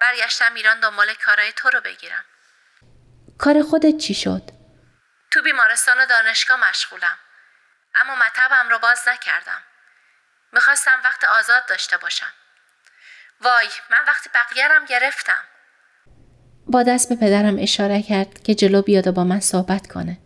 برگشتم 0.00 0.54
ایران 0.54 0.80
دنبال 0.80 1.14
کارای 1.14 1.52
تو 1.52 1.70
رو 1.70 1.80
بگیرم. 1.80 2.24
کار 3.38 3.62
خودت 3.62 3.98
چی 3.98 4.14
شد؟ 4.14 4.42
تو 5.30 5.42
بیمارستان 5.42 6.00
و 6.00 6.06
دانشگاه 6.06 6.68
مشغولم. 6.70 7.18
اما 7.94 8.16
مطبم 8.16 8.68
رو 8.68 8.78
باز 8.78 9.08
نکردم. 9.08 9.62
می‌خواستم 10.52 11.00
وقت 11.04 11.24
آزاد 11.24 11.62
داشته 11.68 11.96
باشم. 11.96 12.32
وای 13.40 13.68
من 13.90 13.98
وقتی 14.06 14.30
بقیه 14.34 14.68
گرفتم. 14.88 15.44
با 16.66 16.82
دست 16.82 17.08
به 17.08 17.16
پدرم 17.16 17.56
اشاره 17.58 18.02
کرد 18.02 18.42
که 18.42 18.54
جلو 18.54 18.82
بیاد 18.82 19.06
و 19.06 19.12
با 19.12 19.24
من 19.24 19.40
صحبت 19.40 19.86
کنه. 19.86 20.18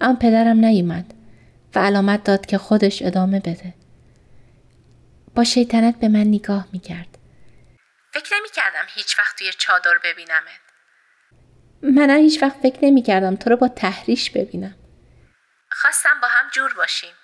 اما 0.00 0.16
پدرم 0.16 0.64
نیومد 0.64 1.14
و 1.74 1.78
علامت 1.78 2.24
داد 2.24 2.46
که 2.46 2.58
خودش 2.58 3.02
ادامه 3.02 3.40
بده. 3.40 3.74
با 5.34 5.44
شیطنت 5.44 6.00
به 6.00 6.08
من 6.08 6.24
نگاه 6.24 6.66
می‌کرد. 6.72 7.18
فکر 8.12 8.34
نمی 8.34 8.48
کردم 8.48 8.84
هیچ 8.94 9.18
وقت 9.18 9.38
توی 9.38 9.52
چادر 9.58 9.98
ببینمت. 10.04 10.60
من 11.82 12.10
هیچ 12.10 12.42
وقت 12.42 12.56
فکر 12.62 12.78
نمی 12.82 13.02
کردم 13.02 13.36
تو 13.36 13.50
رو 13.50 13.56
با 13.56 13.68
تحریش 13.68 14.30
ببینم. 14.30 14.74
خواستم 15.70 16.20
با 16.22 16.28
هم 16.28 16.50
جور 16.52 16.74
باشیم. 16.74 17.14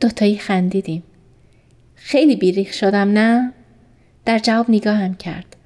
دوتایی 0.00 0.38
خندیدیم. 0.38 1.13
خیلی 2.06 2.36
بیریخ 2.36 2.72
شدم 2.72 3.12
نه؟ 3.12 3.54
در 4.26 4.38
جواب 4.38 4.66
نگاهم 4.68 5.16
کرد. 5.16 5.56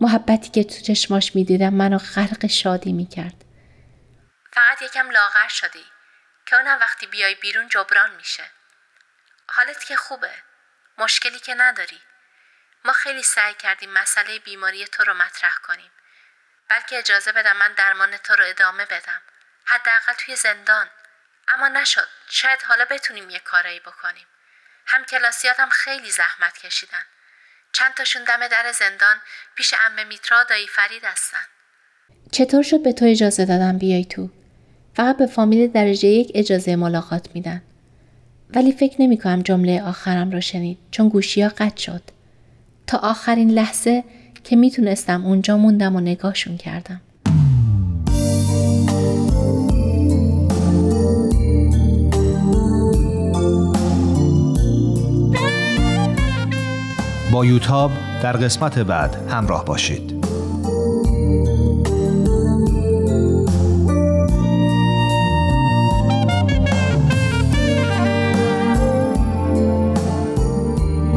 محبتی 0.00 0.50
که 0.50 0.64
تو 0.64 0.80
چشماش 0.80 1.36
می‌دیدم 1.36 1.74
منو 1.74 1.98
غرق 1.98 2.46
شادی 2.46 2.92
می‌کرد. 2.92 3.44
فقط 4.52 4.82
یکم 4.82 5.10
لاغر 5.10 5.48
شدی 5.48 5.84
که 6.46 6.56
اونم 6.56 6.78
وقتی 6.80 7.06
بیای 7.06 7.34
بیرون 7.34 7.68
جبران 7.68 8.16
میشه. 8.16 8.42
حالت 9.48 9.84
که 9.84 9.96
خوبه. 9.96 10.30
مشکلی 10.98 11.38
که 11.38 11.54
نداری. 11.54 12.00
ما 12.84 12.92
خیلی 12.92 13.22
سعی 13.22 13.54
کردیم 13.54 13.90
مسئله 13.90 14.38
بیماری 14.38 14.84
تو 14.84 15.04
رو 15.04 15.14
مطرح 15.14 15.54
کنیم. 15.62 15.90
بلکه 16.68 16.98
اجازه 16.98 17.32
بدم 17.32 17.56
من 17.56 17.72
درمان 17.72 18.16
تو 18.16 18.34
رو 18.34 18.44
ادامه 18.46 18.84
بدم. 18.84 19.20
حداقل 19.64 20.12
توی 20.18 20.36
زندان. 20.36 20.86
اما 21.48 21.68
نشد. 21.68 22.08
شاید 22.28 22.62
حالا 22.62 22.84
بتونیم 22.90 23.30
یه 23.30 23.38
کارایی 23.38 23.80
بکنیم. 23.80 24.26
هم 24.88 25.04
کلاسیاتم 25.04 25.68
خیلی 25.70 26.10
زحمت 26.10 26.58
کشیدن. 26.58 27.02
چند 27.72 27.94
تاشون 27.94 28.24
دم 28.24 28.48
در 28.48 28.72
زندان 28.72 29.16
پیش 29.54 29.74
امه 29.86 30.04
میترا 30.04 30.44
دایی 30.44 30.66
فرید 30.66 31.04
هستن. 31.04 31.44
چطور 32.32 32.62
شد 32.62 32.82
به 32.82 32.92
تو 32.92 33.04
اجازه 33.04 33.44
دادم 33.44 33.78
بیای 33.78 34.04
تو؟ 34.04 34.30
فقط 34.96 35.16
به 35.16 35.26
فامیل 35.26 35.72
درجه 35.72 36.08
یک 36.08 36.32
اجازه 36.34 36.76
ملاقات 36.76 37.28
میدن. 37.34 37.62
ولی 38.50 38.72
فکر 38.72 39.02
نمی 39.02 39.18
کنم 39.18 39.42
جمله 39.42 39.82
آخرم 39.82 40.30
را 40.30 40.40
شنید 40.40 40.78
چون 40.90 41.08
گوشی 41.08 41.42
ها 41.42 41.48
قطع 41.48 41.76
شد. 41.76 42.02
تا 42.86 42.98
آخرین 42.98 43.50
لحظه 43.50 44.04
که 44.44 44.56
می‌تونستم 44.56 45.26
اونجا 45.26 45.56
موندم 45.56 45.96
و 45.96 46.00
نگاهشون 46.00 46.56
کردم. 46.56 47.00
یوتاب 57.44 57.90
در 58.22 58.32
قسمت 58.32 58.78
بعد 58.78 59.16
همراه 59.30 59.64
باشید. 59.64 60.18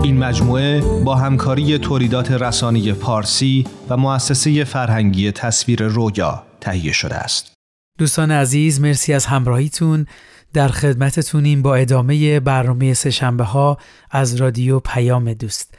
این 0.04 0.18
مجموعه 0.18 0.82
با 0.82 1.16
همکاری 1.16 1.78
تولیدات 1.78 2.32
رسانی 2.32 2.94
پارسی 2.94 3.68
و 3.90 3.98
مؤسسه 3.98 4.64
فرهنگی 4.64 5.32
تصویر 5.32 5.84
رویا 5.84 6.44
تهیه 6.62 6.92
شده 6.92 7.16
است. 7.16 7.54
دوستان 7.98 8.32
عزیز 8.32 8.82
مرسی 8.82 9.14
از 9.14 9.26
همراهیتون. 9.26 10.06
در 10.54 10.68
خدمتتونیم 10.68 11.62
با 11.62 11.76
ادامه 11.76 12.40
برنامه 12.40 12.94
سهشنبه 12.94 13.44
ها 13.44 13.78
از 14.12 14.36
رادیو 14.36 14.80
پیام 14.80 15.34
دوست. 15.34 15.74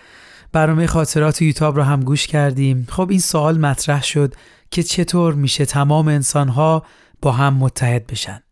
برنامه 0.53 0.87
خاطرات 0.87 1.43
یوتاب 1.43 1.77
رو 1.77 1.83
هم 1.83 2.01
گوش 2.01 2.27
کردیم. 2.27 2.87
خب 2.91 3.11
این 3.11 3.21
سوال 3.21 3.59
مطرح 3.59 4.03
شد 4.03 4.35
که 4.71 4.83
چطور 4.83 5.35
میشه 5.35 5.65
تمام 5.65 6.09
انسانها 6.09 6.85
با 7.23 7.33
هم 7.33 7.55
متحد 7.55 8.07
بشن. 8.07 8.43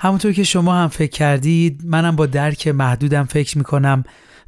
همونطور 0.00 0.32
که 0.32 0.44
شما 0.44 0.74
هم 0.74 0.88
فکر 0.88 1.10
کردید 1.10 1.80
منم 1.84 2.16
با 2.16 2.26
درک 2.26 2.68
محدودم 2.68 3.24
فکر 3.24 3.58
می‌کنم 3.58 4.04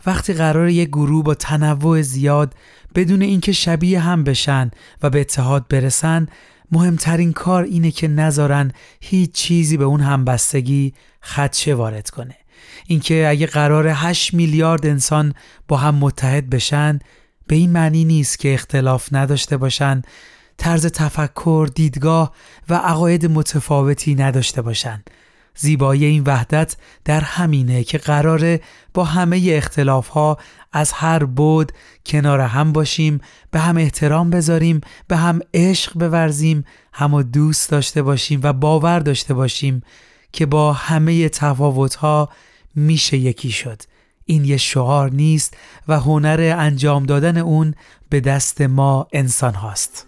وقتی 0.07 0.33
قرار 0.33 0.69
یک 0.69 0.89
گروه 0.89 1.25
با 1.25 1.35
تنوع 1.35 2.03
زیاد 2.03 2.55
بدون 2.95 3.23
اینکه 3.23 3.53
شبیه 3.53 4.01
هم 4.01 4.25
بشن 4.25 4.71
و 5.03 5.11
به 5.11 5.21
اتحاد 5.21 5.69
برسن 5.69 6.27
مهمترین 6.73 7.33
کار 7.33 7.63
اینه 7.63 7.91
که 7.91 8.09
نذارن 8.09 8.73
هیچ 9.01 9.33
چیزی 9.33 9.77
به 9.77 9.85
اون 9.85 10.01
همبستگی 10.01 10.95
خدشه 11.23 11.75
وارد 11.75 12.11
کنه. 12.11 12.37
اینکه 12.87 13.29
اگه 13.29 13.47
قرار 13.47 13.89
8 13.89 14.35
میلیارد 14.35 14.87
انسان 14.87 15.35
با 15.69 15.77
هم 15.77 15.95
متحد 15.95 16.51
بشن 16.51 16.99
به 17.47 17.57
این 17.57 17.71
معنی 17.71 18.05
نیست 18.05 18.39
که 18.39 18.55
اختلاف 18.55 19.09
نداشته 19.13 19.57
باشن 19.57 20.03
طرز 20.57 20.87
تفکر، 20.87 21.69
دیدگاه 21.75 22.33
و 22.69 22.75
عقاید 22.75 23.27
متفاوتی 23.27 24.15
نداشته 24.15 24.63
باشن. 24.63 25.03
زیبایی 25.55 26.05
این 26.05 26.23
وحدت 26.27 26.77
در 27.05 27.21
همینه 27.21 27.85
که 27.85 27.99
قراره 27.99 28.61
با 28.95 29.05
همه 29.05 29.43
اختلاف 29.49 30.09
ها 30.09 30.39
از 30.73 30.93
هر 30.93 31.25
بود 31.25 31.73
کنار 32.07 32.41
هم 32.41 32.73
باشیم 32.73 33.21
به 33.51 33.61
هم 33.61 33.77
احترام 33.77 34.31
بذاریم 34.31 34.81
به 35.09 35.17
هم 35.17 35.41
عشق 35.55 35.93
بورزیم 35.93 36.65
هم 36.93 37.23
دوست 37.23 37.71
داشته 37.71 38.03
باشیم 38.03 38.41
و 38.43 38.53
باور 38.53 38.99
داشته 38.99 39.35
باشیم 39.35 39.83
که 40.33 40.47
با 40.47 40.73
همه 40.73 41.29
تفاوت 41.29 41.95
ها 41.95 42.29
میشه 42.75 43.17
یکی 43.17 43.51
شد. 43.51 43.83
این 44.25 44.45
یه 44.45 44.57
شعار 44.57 45.11
نیست 45.11 45.57
و 45.89 46.01
هنر 46.01 46.57
انجام 46.59 47.07
دادن 47.07 47.37
اون 47.37 47.75
به 48.09 48.21
دست 48.21 48.61
ما 48.61 49.07
انسان 49.13 49.55
هاست. 49.55 50.07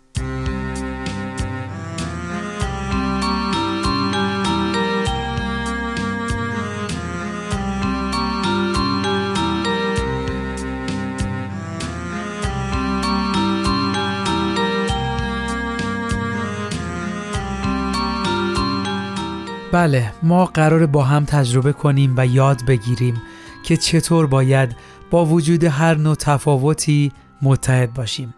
بله 19.75 20.12
ما 20.22 20.47
قرار 20.47 20.87
با 20.87 21.03
هم 21.03 21.25
تجربه 21.25 21.72
کنیم 21.72 22.14
و 22.16 22.27
یاد 22.27 22.66
بگیریم 22.66 23.22
که 23.64 23.77
چطور 23.77 24.27
باید 24.27 24.77
با 25.11 25.27
وجود 25.27 25.64
هر 25.64 25.95
نوع 25.95 26.14
تفاوتی 26.14 27.12
متحد 27.43 27.95
باشیم. 27.95 28.35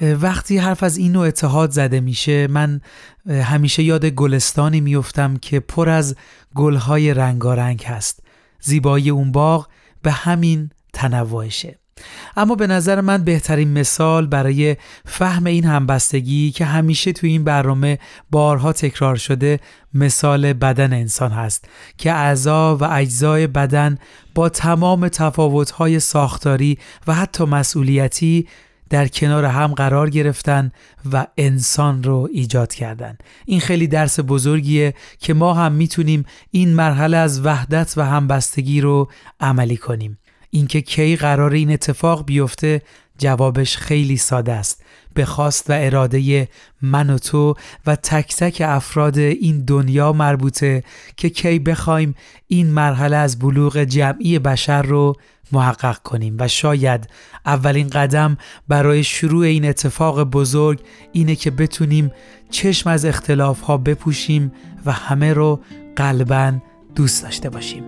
وقتی 0.00 0.58
حرف 0.58 0.82
از 0.82 0.96
این 0.96 1.12
نوع 1.12 1.26
اتحاد 1.26 1.70
زده 1.70 2.00
میشه 2.00 2.46
من 2.46 2.80
همیشه 3.28 3.82
یاد 3.82 4.06
گلستانی 4.06 4.80
میفتم 4.80 5.36
که 5.36 5.60
پر 5.60 5.88
از 5.88 6.16
گلهای 6.54 7.14
رنگارنگ 7.14 7.82
هست. 7.82 8.22
زیبایی 8.60 9.10
اون 9.10 9.32
باغ 9.32 9.68
به 10.02 10.10
همین 10.10 10.70
تنوعشه. 10.92 11.79
اما 12.36 12.54
به 12.54 12.66
نظر 12.66 13.00
من 13.00 13.24
بهترین 13.24 13.72
مثال 13.72 14.26
برای 14.26 14.76
فهم 15.04 15.46
این 15.46 15.64
همبستگی 15.64 16.50
که 16.50 16.64
همیشه 16.64 17.12
تو 17.12 17.26
این 17.26 17.44
برنامه 17.44 17.98
بارها 18.30 18.72
تکرار 18.72 19.16
شده 19.16 19.60
مثال 19.94 20.52
بدن 20.52 20.92
انسان 20.92 21.30
هست 21.30 21.64
که 21.98 22.12
اعضا 22.12 22.76
و 22.76 22.84
اجزای 22.84 23.46
بدن 23.46 23.98
با 24.34 24.48
تمام 24.48 25.08
تفاوت‌های 25.08 26.00
ساختاری 26.00 26.78
و 27.06 27.14
حتی 27.14 27.44
مسئولیتی 27.44 28.46
در 28.90 29.08
کنار 29.08 29.44
هم 29.44 29.74
قرار 29.74 30.10
گرفتن 30.10 30.72
و 31.12 31.26
انسان 31.38 32.02
رو 32.02 32.28
ایجاد 32.32 32.74
کردن. 32.74 33.18
این 33.46 33.60
خیلی 33.60 33.86
درس 33.86 34.20
بزرگیه 34.20 34.94
که 35.18 35.34
ما 35.34 35.54
هم 35.54 35.72
می‌تونیم 35.72 36.24
این 36.50 36.74
مرحله 36.74 37.16
از 37.16 37.46
وحدت 37.46 37.94
و 37.96 38.06
همبستگی 38.06 38.80
رو 38.80 39.10
عملی 39.40 39.76
کنیم. 39.76 40.18
اینکه 40.50 40.80
کی 40.80 41.16
قرار 41.16 41.52
این 41.52 41.72
اتفاق 41.72 42.24
بیفته 42.24 42.82
جوابش 43.18 43.76
خیلی 43.76 44.16
ساده 44.16 44.52
است. 44.52 44.82
به 45.14 45.24
خواست 45.24 45.70
و 45.70 45.72
اراده 45.76 46.48
من 46.82 47.10
و 47.10 47.18
تو 47.18 47.54
و 47.86 47.96
تک 47.96 48.36
تک 48.36 48.62
افراد 48.66 49.18
این 49.18 49.64
دنیا 49.64 50.12
مربوطه 50.12 50.82
که 51.16 51.30
کی 51.30 51.58
بخوایم 51.58 52.14
این 52.48 52.66
مرحله 52.66 53.16
از 53.16 53.38
بلوغ 53.38 53.78
جمعی 53.78 54.38
بشر 54.38 54.82
رو 54.82 55.16
محقق 55.52 55.98
کنیم 55.98 56.36
و 56.38 56.48
شاید 56.48 57.08
اولین 57.46 57.88
قدم 57.88 58.36
برای 58.68 59.04
شروع 59.04 59.44
این 59.44 59.64
اتفاق 59.64 60.22
بزرگ 60.22 60.80
اینه 61.12 61.36
که 61.36 61.50
بتونیم 61.50 62.10
چشم 62.50 62.90
از 62.90 63.04
اختلاف 63.04 63.60
ها 63.60 63.76
بپوشیم 63.76 64.52
و 64.86 64.92
همه 64.92 65.32
رو 65.32 65.60
قلبا 65.96 66.52
دوست 66.94 67.22
داشته 67.22 67.50
باشیم. 67.50 67.84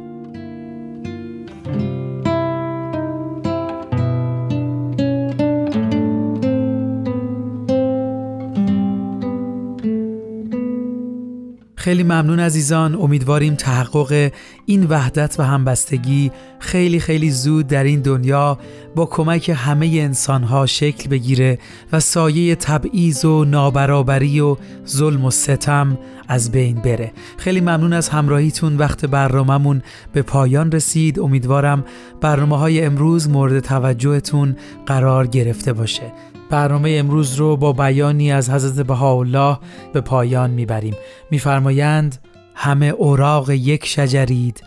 خیلی 11.83 12.03
ممنون 12.03 12.41
عزیزان. 12.41 12.95
امیدواریم 12.95 13.55
تحقق 13.55 14.33
این 14.67 14.87
وحدت 14.87 15.41
و 15.41 15.43
همبستگی 15.43 16.31
خیلی 16.59 17.01
خیلی 17.01 17.31
زود 17.31 17.67
در 17.67 17.85
این 17.85 18.01
دنیا 18.01 18.59
با 18.95 19.07
کمک 19.07 19.53
همه 19.57 19.87
انسانها 19.87 20.67
شکل 20.67 21.09
بگیره 21.09 21.59
و 21.93 22.01
سایه 22.01 22.55
تبعیض 22.55 23.25
و 23.25 23.45
نابرابری 23.45 24.41
و 24.41 24.57
ظلم 24.87 25.25
و 25.25 25.31
ستم 25.31 25.99
از 26.29 26.53
بین 26.53 26.77
بره. 26.77 27.13
خیلی 27.37 27.61
ممنون 27.61 27.93
از 27.93 28.09
همراهیتون. 28.09 28.77
وقت 28.77 29.07
برنامهمون 29.07 29.83
به 30.13 30.23
پایان 30.23 30.73
رسید. 30.73 31.21
امیدوارم 31.21 31.85
برنامه 32.21 32.59
های 32.59 32.85
امروز 32.85 33.29
مورد 33.29 33.61
توجهتون 33.61 34.57
قرار 34.87 35.27
گرفته 35.27 35.73
باشه. 35.73 36.32
برنامه 36.53 36.91
امروز 36.99 37.35
رو 37.35 37.57
با 37.57 37.73
بیانی 37.73 38.33
از 38.33 38.51
حضرت 38.51 38.87
بهاءالله 38.87 39.59
به 39.93 40.01
پایان 40.01 40.51
می‌بریم. 40.51 40.95
میفرمایند 41.31 42.19
همه 42.55 42.87
اوراق 42.87 43.51
یک 43.51 43.87
شجرید 43.87 44.63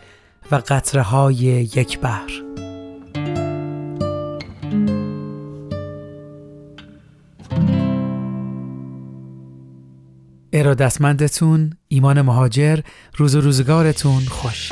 و 0.52 0.56
قطره 0.56 1.02
های 1.02 1.36
یک 1.36 2.00
بحر. 2.00 2.32
ارادتمندتون 10.54 11.74
ایمان 11.88 12.22
مهاجر 12.22 12.80
روز 13.18 13.36
و 13.36 13.42
روزگارتون 13.42 14.22
خوش. 14.30 14.72